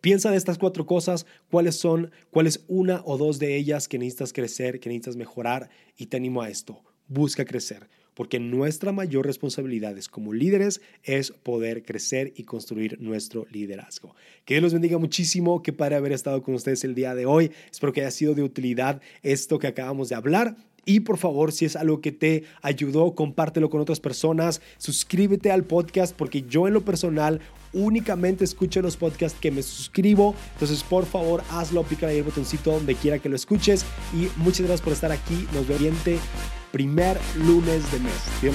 Piensa 0.00 0.30
de 0.30 0.38
estas 0.38 0.56
cuatro 0.56 0.86
cosas, 0.86 1.26
cuáles 1.50 1.76
son, 1.76 2.10
cuál 2.30 2.46
es 2.46 2.64
una 2.68 3.02
o 3.04 3.18
dos 3.18 3.38
de 3.38 3.56
ellas 3.56 3.86
que 3.86 3.98
necesitas 3.98 4.32
crecer, 4.32 4.80
que 4.80 4.88
necesitas 4.88 5.16
mejorar 5.16 5.68
y 5.96 6.06
te 6.06 6.16
animo 6.16 6.40
a 6.40 6.48
esto. 6.48 6.82
Busca 7.06 7.44
crecer, 7.44 7.88
porque 8.14 8.40
nuestra 8.40 8.92
mayor 8.92 9.26
responsabilidad 9.26 9.96
como 10.10 10.32
líderes 10.32 10.80
es 11.02 11.32
poder 11.32 11.82
crecer 11.82 12.32
y 12.34 12.44
construir 12.44 12.98
nuestro 13.00 13.46
liderazgo. 13.50 14.14
Que 14.46 14.54
Dios 14.54 14.62
los 14.62 14.72
bendiga 14.72 14.96
muchísimo, 14.96 15.62
que 15.62 15.72
para 15.72 15.98
haber 15.98 16.12
estado 16.12 16.42
con 16.42 16.54
ustedes 16.54 16.82
el 16.84 16.94
día 16.94 17.14
de 17.14 17.26
hoy. 17.26 17.50
Espero 17.70 17.92
que 17.92 18.00
haya 18.00 18.10
sido 18.10 18.34
de 18.34 18.42
utilidad 18.42 19.02
esto 19.22 19.58
que 19.58 19.66
acabamos 19.66 20.08
de 20.08 20.14
hablar. 20.14 20.56
Y 20.86 21.00
por 21.00 21.18
favor, 21.18 21.52
si 21.52 21.66
es 21.66 21.76
algo 21.76 22.00
que 22.00 22.10
te 22.10 22.44
ayudó, 22.62 23.14
compártelo 23.14 23.68
con 23.68 23.82
otras 23.82 24.00
personas. 24.00 24.62
Suscríbete 24.78 25.50
al 25.50 25.64
podcast 25.64 26.16
porque 26.16 26.42
yo 26.42 26.66
en 26.66 26.74
lo 26.74 26.84
personal 26.84 27.40
únicamente 27.72 28.44
escucho 28.44 28.82
los 28.82 28.96
podcasts 28.96 29.38
que 29.40 29.50
me 29.50 29.62
suscribo. 29.62 30.34
Entonces, 30.54 30.82
por 30.82 31.06
favor, 31.06 31.42
hazlo, 31.50 31.82
pica 31.82 32.06
ahí 32.06 32.18
el 32.18 32.24
botoncito 32.24 32.72
donde 32.72 32.94
quiera 32.94 33.18
que 33.18 33.28
lo 33.28 33.36
escuches. 33.36 33.84
Y 34.14 34.28
muchas 34.36 34.60
gracias 34.66 34.80
por 34.80 34.92
estar 34.92 35.12
aquí. 35.12 35.46
Nos 35.54 35.66
vemos 35.66 35.80
el 36.06 36.18
primer 36.72 37.18
lunes 37.36 37.90
de 37.92 37.98
mes. 38.00 38.14
Dios. 38.42 38.54